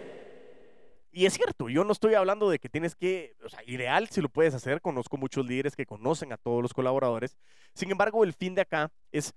Y 1.11 1.25
es 1.25 1.33
cierto, 1.33 1.67
yo 1.67 1.83
no 1.83 1.91
estoy 1.91 2.13
hablando 2.13 2.49
de 2.49 2.59
que 2.59 2.69
tienes 2.69 2.95
que, 2.95 3.35
o 3.43 3.49
sea, 3.49 3.61
ideal 3.65 4.07
si 4.07 4.21
lo 4.21 4.29
puedes 4.29 4.53
hacer, 4.53 4.79
conozco 4.79 5.17
muchos 5.17 5.45
líderes 5.45 5.75
que 5.75 5.85
conocen 5.85 6.31
a 6.31 6.37
todos 6.37 6.61
los 6.61 6.73
colaboradores, 6.73 7.35
sin 7.73 7.91
embargo, 7.91 8.23
el 8.23 8.31
fin 8.31 8.55
de 8.55 8.61
acá 8.61 8.89
es 9.11 9.33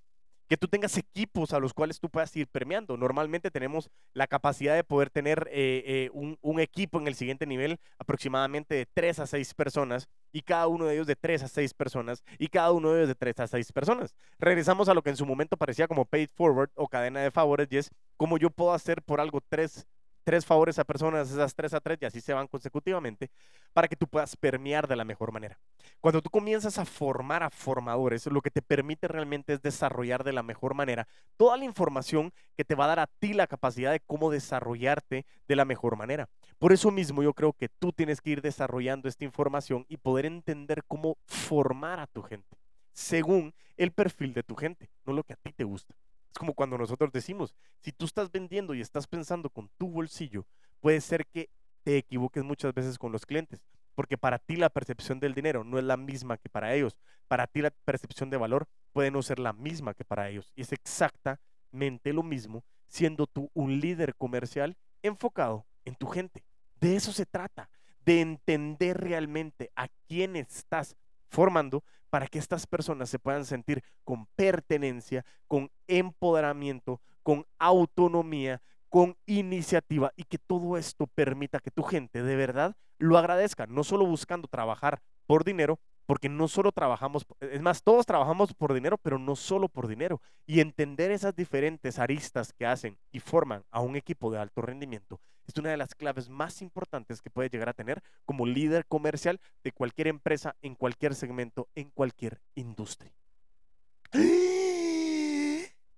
que 0.49 0.57
tú 0.57 0.69
tengas 0.69 0.97
equipos 0.99 1.53
a 1.53 1.61
los 1.61 1.73
cuales 1.73 2.01
tú 2.01 2.11
puedas 2.11 2.35
ir 2.37 2.47
premiando. 2.47 2.97
Normalmente 2.97 3.51
tenemos 3.51 3.91
la 4.13 4.27
capacidad 4.27 4.75
de 4.75 4.85
poder 4.85 5.11
tener 5.11 5.49
eh, 5.51 5.83
eh, 5.87 6.11
un, 6.13 6.61
equipo 6.61 7.01
en 7.01 7.09
el 7.09 7.15
siguiente 7.15 7.47
nivel 7.47 7.79
aproximadamente 7.99 8.75
de 8.75 8.87
3 8.87 9.21
a 9.21 9.27
6 9.27 9.55
personas 9.55 10.09
y 10.33 10.43
cada 10.43 10.69
uno 10.69 10.87
de 10.87 10.95
ellos 10.95 11.07
de 11.07 11.17
3 11.17 11.43
a 11.45 11.49
6 11.49 11.75
personas 11.75 12.23
y 12.39 12.49
cada 12.49 12.71
uno 12.73 12.93
de 12.93 13.01
ellos 13.01 13.09
de 13.09 13.15
3 13.15 13.41
a 13.41 13.47
6 13.47 13.73
personas. 13.73 14.15
Regresamos 14.39 14.89
a 14.89 14.95
lo 14.95 15.03
que 15.03 15.11
en 15.11 15.17
su 15.17 15.27
momento 15.27 15.57
parecía 15.57 15.89
como 15.89 16.05
paid 16.05 16.29
forward 16.35 16.71
o 16.75 16.89
cadena 16.89 17.21
de 17.21 17.31
favores 17.31 17.69
y 17.71 17.79
es 17.79 17.91
cómo 18.17 18.39
yo 18.39 18.51
puedo 18.51 18.73
hacer 18.73 19.03
por 19.03 19.21
algo 19.21 19.41
tres 19.49 19.87
tres 20.23 20.47
favores 20.47 20.79
a 20.79 20.85
personas, 20.85 21.31
esas 21.31 21.55
tres 21.55 21.75
a 21.75 21.81
tres, 21.81 21.99
y 22.01 22.05
así 22.05 22.21
se 22.21 22.33
van 22.33 22.47
consecutivamente, 22.47 23.31
para 23.73 23.89
que 23.89 23.97
tú 23.97 24.07
puedas 24.07 24.37
permear 24.37 24.87
de 24.87 24.97
la 24.97 25.05
mejor 25.05 25.33
manera. 25.33 25.59
Cuando 26.01 26.23
tú 26.23 26.31
comienzas 26.31 26.79
a 26.79 26.85
formar 26.85 27.43
a 27.43 27.51
formadores, 27.51 28.27
lo 28.27 28.41
que 28.41 28.51
te 28.51 28.63
permite 28.63 29.09
realmente 29.09 29.55
es 29.55 29.63
desarrollar 29.63 30.25
de 30.25 30.33
la 30.33 30.43
mejor 30.43 30.75
manera 30.75 31.07
toda 31.37 31.57
la 31.57 31.65
información 31.65 32.33
que 32.57 32.65
te 32.65 32.75
va 32.75 32.85
a 32.85 32.89
dar 32.89 33.01
a 33.01 33.07
ti 33.07 33.33
la 33.33 33.47
capacidad 33.47 33.93
de 33.93 34.01
cómo 34.01 34.31
desarrollarte 34.31 35.27
de 35.49 35.57
la 35.57 35.65
mejor 35.65 35.97
manera. 35.97 36.29
Por 36.59 36.73
eso 36.73 36.91
mismo 36.91 37.23
yo 37.23 37.35
creo 37.35 37.53
que 37.53 37.69
tú 37.69 37.93
tienes 37.93 38.21
que 38.21 38.31
ir 38.31 38.43
desarrollando 38.43 39.09
esta 39.09 39.25
información 39.25 39.85
y 39.89 39.97
poder 39.97 40.27
entender 40.27 40.85
cómo 40.87 41.17
formar 41.27 42.01
a 42.01 42.07
tu 42.07 42.23
gente, 42.23 42.59
según 42.93 43.55
el 43.77 43.93
perfil 43.93 44.35
de 44.35 44.43
tu 44.43 44.55
gente, 44.55 44.91
no 45.05 45.13
lo 45.13 45.25
que 45.25 45.33
a 45.33 45.37
ti 45.37 45.53
te 45.53 45.65
gusta. 45.65 45.95
Es 46.33 46.39
como 46.39 46.55
cuando 46.55 46.79
nosotros 46.79 47.13
decimos, 47.13 47.55
si 47.81 47.93
tú 47.93 48.07
estás 48.07 48.33
vendiendo 48.33 48.73
y 48.73 48.81
estás 48.81 49.07
pensando 49.07 49.51
con 49.51 49.69
tu 49.77 49.91
bolsillo, 49.91 50.47
puede 50.81 50.99
ser 51.03 51.27
que 51.27 51.51
te 51.83 51.99
equivoques 51.99 52.43
muchas 52.43 52.73
veces 52.73 52.97
con 52.97 53.13
los 53.13 53.27
clientes, 53.27 53.63
porque 53.95 54.17
para 54.17 54.39
ti 54.39 54.57
la 54.57 54.71
percepción 54.71 55.21
del 55.21 55.35
dinero 55.35 55.63
no 55.63 55.79
es 55.79 55.85
la 55.85 55.99
misma 55.99 56.39
que 56.39 56.49
para 56.49 56.75
ellos. 56.75 56.97
Para 57.29 57.47
ti 57.47 57.61
la 57.61 57.71
percepción 57.71 58.31
de 58.31 58.39
valor 58.39 58.67
puede 58.95 59.11
no 59.11 59.21
ser 59.21 59.39
la 59.41 59.53
misma 59.53 59.93
que 59.93 60.07
para 60.07 60.31
ellos. 60.31 60.51
Y 60.57 60.63
es 60.63 60.73
exactamente 60.73 62.15
lo 62.15 62.23
mismo 62.23 62.65
siendo 62.89 63.27
tú 63.27 63.51
un 63.53 63.79
líder 63.79 64.15
comercial 64.15 64.79
enfocado 65.03 65.67
en 65.85 65.97
tu 65.97 66.07
gente. 66.07 66.45
De 66.81 66.97
eso 66.97 67.13
se 67.13 67.27
trata, 67.27 67.69
de 68.07 68.23
entender 68.23 68.97
realmente 68.99 69.71
a 69.77 69.89
quién 70.09 70.37
estás 70.37 70.97
formando 71.29 71.85
para 72.13 72.27
que 72.27 72.39
estas 72.39 72.67
personas 72.67 73.09
se 73.09 73.19
puedan 73.19 73.47
sentir 73.47 73.83
con 74.05 74.27
pertenencia, 74.37 75.25
con 75.49 75.71
empoderamiento, 75.87 77.01
con 77.23 77.47
autonomía, 77.59 78.61
con 78.91 79.17
iniciativa 79.25 80.13
y 80.15 80.25
que 80.25 80.37
todo 80.37 80.77
esto 80.77 81.07
permita 81.07 81.59
que 81.59 81.71
tu 81.71 81.83
gente 81.83 82.23
de 82.23 82.37
verdad 82.37 82.77
lo 82.99 83.17
agradezca, 83.17 83.67
no 83.67 83.83
solo 83.83 84.05
buscando 84.05 84.47
trabajar 84.47 85.01
por 85.27 85.43
dinero, 85.43 85.81
porque 86.07 86.29
no 86.29 86.49
solo 86.49 86.73
trabajamos, 86.73 87.27
es 87.41 87.63
más, 87.63 87.83
todos 87.83 88.07
trabajamos 88.07 88.55
por 88.55 88.75
dinero, 88.75 88.99
pero 88.99 89.19
no 89.19 89.37
solo 89.37 89.69
por 89.69 89.89
dinero. 89.89 90.21
Y 90.47 90.61
entender 90.61 91.11
esas 91.11 91.35
diferentes 91.35 91.99
aristas 91.99 92.53
que 92.53 92.67
hacen 92.67 92.99
y 93.11 93.21
forman 93.21 93.65
a 93.71 93.81
un 93.81 93.97
equipo 93.97 94.31
de 94.31 94.39
alto 94.39 94.63
rendimiento 94.63 95.21
es 95.47 95.57
una 95.59 95.71
de 95.71 95.77
las 95.77 95.95
claves 95.95 96.29
más 96.29 96.63
importantes 96.63 97.21
que 97.21 97.31
puedes 97.31 97.51
llegar 97.51 97.69
a 97.69 97.75
tener 97.75 98.03
como 98.25 98.47
líder 98.47 98.87
comercial 98.87 99.41
de 99.65 99.73
cualquier 99.73 100.09
empresa, 100.09 100.57
en 100.63 100.75
cualquier 100.75 101.15
segmento, 101.15 101.69
en 101.75 101.91
cualquier 101.91 102.41
industria. 102.55 103.13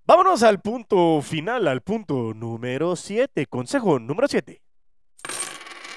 Vámonos 0.07 0.43
al 0.43 0.61
punto 0.61 1.23
final, 1.23 1.67
al 1.67 1.81
punto 1.81 2.35
número 2.35 2.95
7. 2.95 3.47
Consejo 3.47 3.99
número 3.99 4.29
7. 4.29 4.64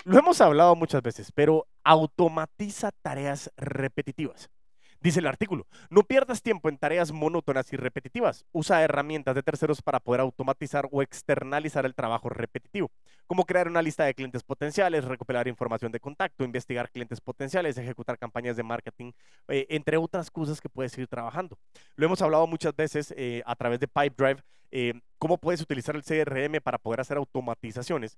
Lo 0.08 0.17
hemos 0.17 0.39
hablado 0.39 0.74
muchas 0.78 1.02
veces, 1.02 1.34
pero 1.34 1.67
automatiza 1.84 2.91
tareas 3.02 3.52
repetitivas. 3.58 4.50
Dice 5.02 5.20
el 5.20 5.28
artículo, 5.28 5.67
no 5.89 6.04
pierdas 6.04 6.41
tiempo 6.41 6.70
en 6.70 6.78
tareas 6.78 7.12
monótonas 7.12 7.74
y 7.74 7.76
repetitivas. 7.76 8.46
Usa 8.54 8.82
herramientas 8.82 9.36
de 9.36 9.43
terceros 9.43 9.82
para 9.82 10.00
poder 10.00 10.22
automatizar 10.22 10.88
o 10.93 11.02
externalizar 11.02 11.86
el 11.86 11.93
trabajo 11.93 12.30
repetitivo, 12.30 12.89
como 13.28 13.43
crear 13.43 13.67
una 13.67 13.82
lista 13.82 14.06
de 14.06 14.13
clientes 14.13 14.43
potenciales, 14.43 15.04
recopilar 15.04 15.50
información 15.50 15.91
de 15.91 16.00
contacto, 16.00 16.46
investigar 16.46 16.89
clientes 16.89 17.20
potenciales, 17.20 17.78
ejecutar 17.78 18.17
campañas 18.17 18.56
de 18.56 18.63
marketing, 18.63 19.12
eh, 19.50 19.65
entre 19.70 19.98
otras 19.98 20.32
cosas 20.32 20.62
que 20.62 20.70
puedes 20.70 20.98
ir 20.98 21.10
trabajando. 21.10 21.58
Lo 21.98 22.06
hemos 22.06 22.22
hablado 22.22 22.48
muchas 22.48 22.74
veces 22.74 23.13
eh, 23.17 23.43
a 23.46 23.58
través 23.58 23.82
de 23.82 23.89
Pipedrive, 23.89 24.41
eh, 24.72 24.93
cómo 25.17 25.38
puedes 25.38 25.60
utilizar 25.60 25.98
el 25.98 26.04
CRM 26.04 26.62
para 26.62 26.78
poder 26.78 27.02
hacer 27.02 27.17
automatizaciones. 27.17 28.17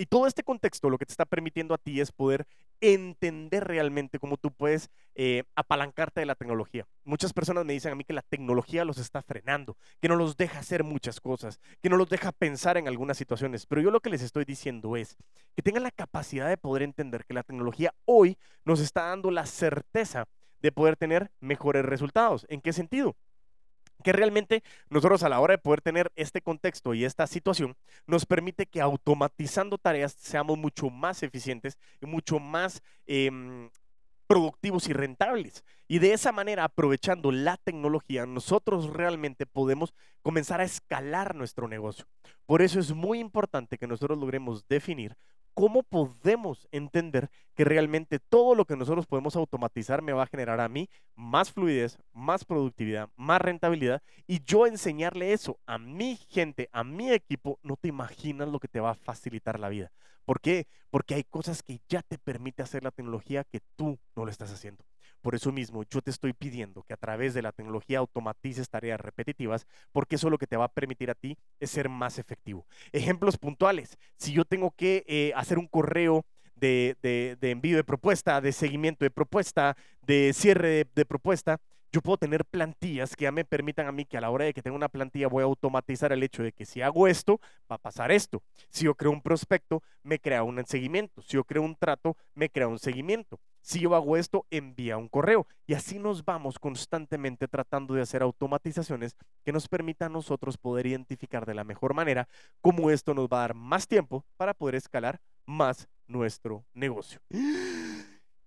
Y 0.00 0.06
todo 0.06 0.28
este 0.28 0.44
contexto 0.44 0.88
lo 0.90 0.96
que 0.96 1.06
te 1.06 1.12
está 1.12 1.24
permitiendo 1.24 1.74
a 1.74 1.78
ti 1.78 2.00
es 2.00 2.12
poder 2.12 2.46
entender 2.80 3.66
realmente 3.66 4.20
cómo 4.20 4.36
tú 4.36 4.52
puedes 4.52 4.90
eh, 5.16 5.42
apalancarte 5.56 6.20
de 6.20 6.26
la 6.26 6.36
tecnología. 6.36 6.86
Muchas 7.02 7.32
personas 7.32 7.64
me 7.64 7.72
dicen 7.72 7.90
a 7.90 7.96
mí 7.96 8.04
que 8.04 8.12
la 8.12 8.22
tecnología 8.22 8.84
los 8.84 8.98
está 8.98 9.22
frenando, 9.22 9.76
que 10.00 10.08
no 10.08 10.14
los 10.14 10.36
deja 10.36 10.60
hacer 10.60 10.84
muchas 10.84 11.20
cosas, 11.20 11.58
que 11.82 11.88
no 11.88 11.96
los 11.96 12.08
deja 12.08 12.30
pensar 12.30 12.76
en 12.76 12.86
algunas 12.86 13.18
situaciones. 13.18 13.66
Pero 13.66 13.82
yo 13.82 13.90
lo 13.90 13.98
que 13.98 14.10
les 14.10 14.22
estoy 14.22 14.44
diciendo 14.44 14.96
es 14.96 15.16
que 15.56 15.62
tengan 15.62 15.82
la 15.82 15.90
capacidad 15.90 16.48
de 16.48 16.56
poder 16.56 16.84
entender 16.84 17.24
que 17.24 17.34
la 17.34 17.42
tecnología 17.42 17.92
hoy 18.04 18.38
nos 18.64 18.78
está 18.78 19.06
dando 19.06 19.32
la 19.32 19.46
certeza 19.46 20.28
de 20.60 20.70
poder 20.70 20.96
tener 20.96 21.32
mejores 21.40 21.84
resultados. 21.84 22.46
¿En 22.48 22.60
qué 22.60 22.72
sentido? 22.72 23.16
Que 24.02 24.12
realmente 24.12 24.62
nosotros 24.90 25.22
a 25.22 25.28
la 25.28 25.40
hora 25.40 25.54
de 25.54 25.58
poder 25.58 25.80
tener 25.80 26.12
este 26.16 26.40
contexto 26.40 26.94
y 26.94 27.04
esta 27.04 27.26
situación 27.26 27.76
nos 28.06 28.26
permite 28.26 28.66
que 28.66 28.80
automatizando 28.80 29.78
tareas 29.78 30.12
seamos 30.12 30.58
mucho 30.58 30.90
más 30.90 31.22
eficientes 31.22 31.78
y 32.00 32.06
mucho 32.06 32.38
más 32.38 32.82
em, 33.06 33.70
productivos 34.26 34.88
y 34.88 34.92
rentables. 34.92 35.64
Y 35.88 35.98
de 35.98 36.12
esa 36.12 36.32
manera, 36.32 36.64
aprovechando 36.64 37.32
la 37.32 37.56
tecnología, 37.56 38.26
nosotros 38.26 38.90
realmente 38.90 39.46
podemos 39.46 39.94
comenzar 40.22 40.60
a 40.60 40.64
escalar 40.64 41.34
nuestro 41.34 41.66
negocio. 41.66 42.06
Por 42.46 42.62
eso 42.62 42.78
es 42.78 42.92
muy 42.92 43.18
importante 43.18 43.78
que 43.78 43.86
nosotros 43.86 44.18
logremos 44.18 44.68
definir 44.68 45.16
¿cómo 45.58 45.82
podemos 45.82 46.68
entender 46.70 47.30
que 47.56 47.64
realmente 47.64 48.20
todo 48.20 48.54
lo 48.54 48.64
que 48.64 48.76
nosotros 48.76 49.08
podemos 49.08 49.34
automatizar 49.34 50.02
me 50.02 50.12
va 50.12 50.22
a 50.22 50.28
generar 50.28 50.60
a 50.60 50.68
mí 50.68 50.88
más 51.16 51.50
fluidez, 51.50 51.98
más 52.12 52.44
productividad, 52.44 53.08
más 53.16 53.40
rentabilidad? 53.42 54.00
Y 54.28 54.40
yo 54.44 54.68
enseñarle 54.68 55.32
eso 55.32 55.58
a 55.66 55.76
mi 55.76 56.14
gente, 56.28 56.68
a 56.70 56.84
mi 56.84 57.10
equipo, 57.10 57.58
no 57.64 57.74
te 57.74 57.88
imaginas 57.88 58.46
lo 58.46 58.60
que 58.60 58.68
te 58.68 58.78
va 58.78 58.90
a 58.90 58.94
facilitar 58.94 59.58
la 59.58 59.68
vida. 59.68 59.90
¿Por 60.24 60.40
qué? 60.40 60.68
Porque 60.90 61.16
hay 61.16 61.24
cosas 61.24 61.64
que 61.64 61.80
ya 61.88 62.02
te 62.02 62.18
permite 62.18 62.62
hacer 62.62 62.84
la 62.84 62.92
tecnología 62.92 63.42
que 63.42 63.58
tú 63.74 63.98
no 64.14 64.24
lo 64.26 64.30
estás 64.30 64.52
haciendo. 64.52 64.84
Por 65.20 65.34
eso 65.34 65.52
mismo, 65.52 65.82
yo 65.84 66.00
te 66.00 66.10
estoy 66.10 66.32
pidiendo 66.32 66.82
que 66.82 66.94
a 66.94 66.96
través 66.96 67.34
de 67.34 67.42
la 67.42 67.52
tecnología 67.52 67.98
automatices 67.98 68.68
tareas 68.68 69.00
repetitivas, 69.00 69.66
porque 69.92 70.16
eso 70.16 70.30
lo 70.30 70.38
que 70.38 70.46
te 70.46 70.56
va 70.56 70.64
a 70.66 70.72
permitir 70.72 71.10
a 71.10 71.14
ti 71.14 71.36
es 71.60 71.70
ser 71.70 71.88
más 71.88 72.18
efectivo. 72.18 72.66
Ejemplos 72.92 73.36
puntuales. 73.36 73.98
Si 74.16 74.32
yo 74.32 74.44
tengo 74.44 74.70
que 74.70 75.04
eh, 75.06 75.32
hacer 75.34 75.58
un 75.58 75.66
correo 75.66 76.24
de, 76.54 77.38
envío 77.40 77.76
de 77.76 77.84
propuesta, 77.84 78.40
de 78.40 78.52
seguimiento 78.52 79.04
de 79.04 79.10
propuesta, 79.10 79.76
de 80.02 80.32
cierre 80.32 80.86
de 80.94 81.04
propuesta, 81.04 81.60
yo 81.90 82.02
puedo 82.02 82.18
tener 82.18 82.44
plantillas 82.44 83.16
que 83.16 83.24
ya 83.24 83.32
me 83.32 83.44
permitan 83.46 83.86
a 83.86 83.92
mí 83.92 84.04
que 84.04 84.18
a 84.18 84.20
la 84.20 84.30
hora 84.30 84.44
de 84.44 84.52
que 84.52 84.60
tenga 84.60 84.76
una 84.76 84.90
plantilla 84.90 85.28
voy 85.28 85.42
a 85.42 85.46
automatizar 85.46 86.12
el 86.12 86.22
hecho 86.22 86.42
de 86.42 86.52
que 86.52 86.66
si 86.66 86.82
hago 86.82 87.08
esto, 87.08 87.40
va 87.70 87.76
a 87.76 87.78
pasar 87.78 88.12
esto. 88.12 88.42
Si 88.68 88.84
yo 88.84 88.94
creo 88.94 89.10
un 89.10 89.22
prospecto, 89.22 89.82
me 90.02 90.18
crea 90.18 90.42
un 90.42 90.62
seguimiento. 90.66 91.22
Si 91.22 91.32
yo 91.32 91.44
creo 91.44 91.62
un 91.62 91.76
trato, 91.76 92.16
me 92.34 92.50
crea 92.50 92.68
un 92.68 92.78
seguimiento. 92.78 93.40
Si 93.68 93.80
yo 93.80 93.94
hago 93.94 94.16
esto, 94.16 94.46
envía 94.50 94.96
un 94.96 95.08
correo. 95.08 95.46
Y 95.66 95.74
así 95.74 95.98
nos 95.98 96.24
vamos 96.24 96.58
constantemente 96.58 97.46
tratando 97.48 97.92
de 97.92 98.00
hacer 98.00 98.22
automatizaciones 98.22 99.14
que 99.44 99.52
nos 99.52 99.68
permitan 99.68 100.10
a 100.10 100.14
nosotros 100.14 100.56
poder 100.56 100.86
identificar 100.86 101.44
de 101.44 101.52
la 101.52 101.64
mejor 101.64 101.92
manera 101.92 102.26
cómo 102.62 102.90
esto 102.90 103.12
nos 103.12 103.28
va 103.28 103.36
a 103.36 103.40
dar 103.40 103.54
más 103.54 103.86
tiempo 103.86 104.24
para 104.38 104.54
poder 104.54 104.76
escalar 104.76 105.20
más 105.44 105.86
nuestro 106.06 106.64
negocio. 106.72 107.20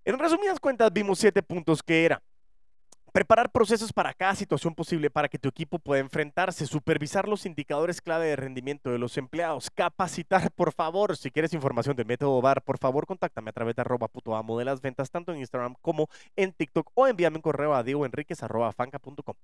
En 0.03 0.17
resumidas 0.17 0.59
cuentas, 0.59 0.91
vimos 0.91 1.19
siete 1.19 1.43
puntos 1.43 1.83
que 1.83 2.03
era 2.03 2.23
Preparar 3.11 3.51
procesos 3.51 3.91
para 3.91 4.13
cada 4.13 4.35
situación 4.35 4.73
posible 4.73 5.09
para 5.09 5.27
que 5.27 5.37
tu 5.37 5.49
equipo 5.49 5.79
pueda 5.79 5.99
enfrentarse, 5.99 6.65
supervisar 6.65 7.27
los 7.27 7.45
indicadores 7.45 7.99
clave 7.99 8.27
de 8.27 8.37
rendimiento 8.37 8.89
de 8.89 8.99
los 8.99 9.17
empleados, 9.17 9.69
capacitar, 9.69 10.49
por 10.51 10.71
favor, 10.71 11.17
si 11.17 11.29
quieres 11.29 11.53
información 11.53 11.97
del 11.97 12.05
método 12.05 12.41
VAR, 12.41 12.61
por 12.61 12.77
favor, 12.77 13.05
contáctame 13.05 13.49
a 13.49 13.53
través 13.53 13.75
de 13.75 13.81
arroba 13.81 14.07
puto 14.07 14.33
amo 14.33 14.57
de 14.57 14.63
las 14.63 14.79
ventas, 14.79 15.11
tanto 15.11 15.33
en 15.33 15.39
Instagram 15.39 15.75
como 15.81 16.07
en 16.37 16.53
TikTok 16.53 16.89
o 16.93 17.05
envíame 17.05 17.35
un 17.35 17.41
correo 17.41 17.75
a 17.75 17.83
diegoenriquez.fanca.com. 17.83 19.35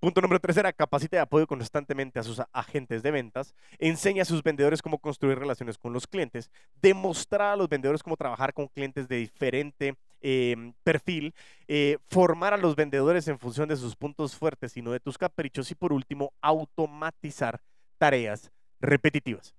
Punto 0.00 0.20
número 0.20 0.38
tres 0.38 0.58
era 0.58 0.70
capacita 0.74 1.16
y 1.16 1.20
apoyo 1.20 1.46
constantemente 1.46 2.18
a 2.18 2.22
sus 2.22 2.42
agentes 2.52 3.02
de 3.02 3.10
ventas, 3.10 3.54
enseña 3.78 4.20
a 4.20 4.26
sus 4.26 4.42
vendedores 4.42 4.82
cómo 4.82 4.98
construir 4.98 5.38
relaciones 5.38 5.78
con 5.78 5.94
los 5.94 6.06
clientes, 6.06 6.50
demostrar 6.82 7.52
a 7.52 7.56
los 7.56 7.70
vendedores 7.70 8.02
cómo 8.02 8.18
trabajar 8.18 8.52
con 8.52 8.68
clientes 8.68 9.08
de 9.08 9.16
diferente 9.16 9.96
em, 10.20 10.72
perfil, 10.82 11.34
eh, 11.68 11.98
formar 12.08 12.54
a 12.54 12.56
los 12.56 12.76
vendedores 12.76 13.28
en 13.28 13.38
función 13.38 13.68
de 13.68 13.76
sus 13.76 13.96
puntos 13.96 14.36
fuertes 14.36 14.76
y 14.76 14.82
no 14.82 14.92
de 14.92 15.00
tus 15.00 15.18
caprichos 15.18 15.70
y 15.70 15.74
por 15.74 15.92
último, 15.92 16.32
automatizar 16.40 17.60
tareas 17.98 18.50
repetitivas. 18.80 19.54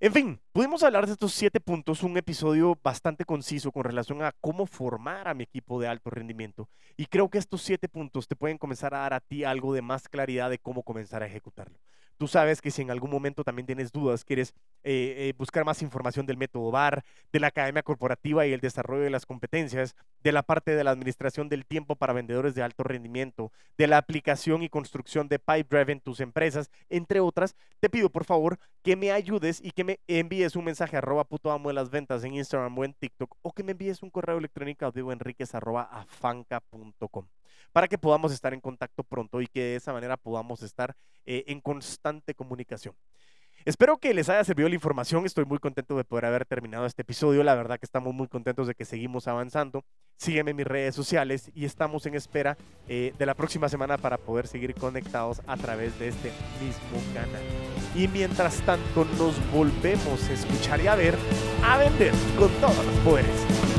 En 0.00 0.12
fin, 0.12 0.40
pudimos 0.52 0.82
hablar 0.82 1.06
de 1.06 1.12
estos 1.12 1.32
siete 1.32 1.60
puntos, 1.60 2.02
un 2.02 2.16
episodio 2.16 2.76
bastante 2.82 3.24
conciso 3.24 3.70
con 3.70 3.84
relación 3.84 4.22
a 4.22 4.32
cómo 4.40 4.66
formar 4.66 5.28
a 5.28 5.34
mi 5.34 5.44
equipo 5.44 5.80
de 5.80 5.86
alto 5.86 6.10
rendimiento. 6.10 6.68
Y 6.96 7.06
creo 7.06 7.28
que 7.30 7.38
estos 7.38 7.62
siete 7.62 7.88
puntos 7.88 8.26
te 8.26 8.36
pueden 8.36 8.58
comenzar 8.58 8.92
a 8.94 8.98
dar 8.98 9.14
a 9.14 9.20
ti 9.20 9.44
algo 9.44 9.72
de 9.72 9.82
más 9.82 10.08
claridad 10.08 10.50
de 10.50 10.58
cómo 10.58 10.82
comenzar 10.82 11.22
a 11.22 11.26
ejecutarlo. 11.26 11.78
Tú 12.16 12.28
sabes 12.28 12.60
que 12.60 12.70
si 12.70 12.82
en 12.82 12.90
algún 12.90 13.10
momento 13.10 13.42
también 13.42 13.66
tienes 13.66 13.90
dudas, 13.90 14.24
quieres 14.24 14.54
eh, 14.84 15.14
eh, 15.16 15.34
buscar 15.36 15.64
más 15.64 15.82
información 15.82 16.26
del 16.26 16.36
método 16.36 16.70
VAR, 16.70 17.04
de 17.32 17.40
la 17.40 17.48
academia 17.48 17.82
corporativa 17.82 18.46
y 18.46 18.52
el 18.52 18.60
desarrollo 18.60 19.02
de 19.02 19.10
las 19.10 19.26
competencias, 19.26 19.96
de 20.22 20.30
la 20.30 20.44
parte 20.44 20.76
de 20.76 20.84
la 20.84 20.92
administración 20.92 21.48
del 21.48 21.66
tiempo 21.66 21.96
para 21.96 22.12
vendedores 22.12 22.54
de 22.54 22.62
alto 22.62 22.84
rendimiento, 22.84 23.50
de 23.76 23.88
la 23.88 23.98
aplicación 23.98 24.62
y 24.62 24.68
construcción 24.68 25.28
de 25.28 25.40
Pipe 25.40 25.66
Drive 25.68 25.92
en 25.92 26.00
tus 26.00 26.20
empresas, 26.20 26.70
entre 26.88 27.18
otras, 27.18 27.56
te 27.80 27.90
pido 27.90 28.10
por 28.10 28.24
favor 28.24 28.58
que 28.82 28.94
me 28.94 29.10
ayudes 29.10 29.60
y 29.60 29.72
me 29.84 30.00
envíes 30.08 30.56
un 30.56 30.64
mensaje 30.64 30.96
arroba 30.96 31.24
puto 31.24 31.50
amo 31.50 31.68
de 31.68 31.74
las 31.74 31.90
ventas 31.90 32.24
en 32.24 32.34
Instagram 32.34 32.76
o 32.78 32.84
en 32.84 32.94
TikTok 32.94 33.36
o 33.42 33.52
que 33.52 33.62
me 33.62 33.72
envíes 33.72 34.02
un 34.02 34.10
correo 34.10 34.38
electrónico 34.38 34.86
a 34.86 35.12
enriquez 35.12 35.54
arroba 35.54 35.82
afanca.com 35.82 37.26
para 37.72 37.88
que 37.88 37.98
podamos 37.98 38.32
estar 38.32 38.54
en 38.54 38.60
contacto 38.60 39.02
pronto 39.02 39.40
y 39.40 39.46
que 39.46 39.60
de 39.60 39.76
esa 39.76 39.92
manera 39.92 40.16
podamos 40.16 40.62
estar 40.62 40.96
eh, 41.26 41.44
en 41.48 41.60
constante 41.60 42.34
comunicación. 42.34 42.94
Espero 43.64 43.96
que 43.96 44.12
les 44.12 44.28
haya 44.28 44.44
servido 44.44 44.68
la 44.68 44.74
información. 44.74 45.24
Estoy 45.24 45.46
muy 45.46 45.58
contento 45.58 45.96
de 45.96 46.04
poder 46.04 46.26
haber 46.26 46.44
terminado 46.44 46.84
este 46.84 47.02
episodio. 47.02 47.42
La 47.42 47.54
verdad 47.54 47.78
que 47.78 47.86
estamos 47.86 48.12
muy 48.12 48.28
contentos 48.28 48.66
de 48.66 48.74
que 48.74 48.84
seguimos 48.84 49.26
avanzando. 49.26 49.84
Sígueme 50.18 50.50
en 50.50 50.58
mis 50.58 50.66
redes 50.66 50.94
sociales 50.94 51.50
y 51.54 51.64
estamos 51.64 52.04
en 52.06 52.14
espera 52.14 52.58
eh, 52.88 53.14
de 53.18 53.26
la 53.26 53.34
próxima 53.34 53.68
semana 53.68 53.96
para 53.96 54.18
poder 54.18 54.46
seguir 54.46 54.74
conectados 54.74 55.40
a 55.46 55.56
través 55.56 55.98
de 55.98 56.08
este 56.08 56.30
mismo 56.60 57.14
canal. 57.14 57.73
Y 57.94 58.08
mientras 58.08 58.56
tanto 58.62 59.06
nos 59.18 59.34
volvemos 59.52 60.22
a 60.28 60.32
escuchar 60.32 60.80
y 60.80 60.88
a 60.88 60.94
ver, 60.94 61.16
a 61.64 61.78
vender 61.78 62.12
con 62.38 62.50
todos 62.60 62.84
los 62.84 62.96
poderes. 63.04 63.73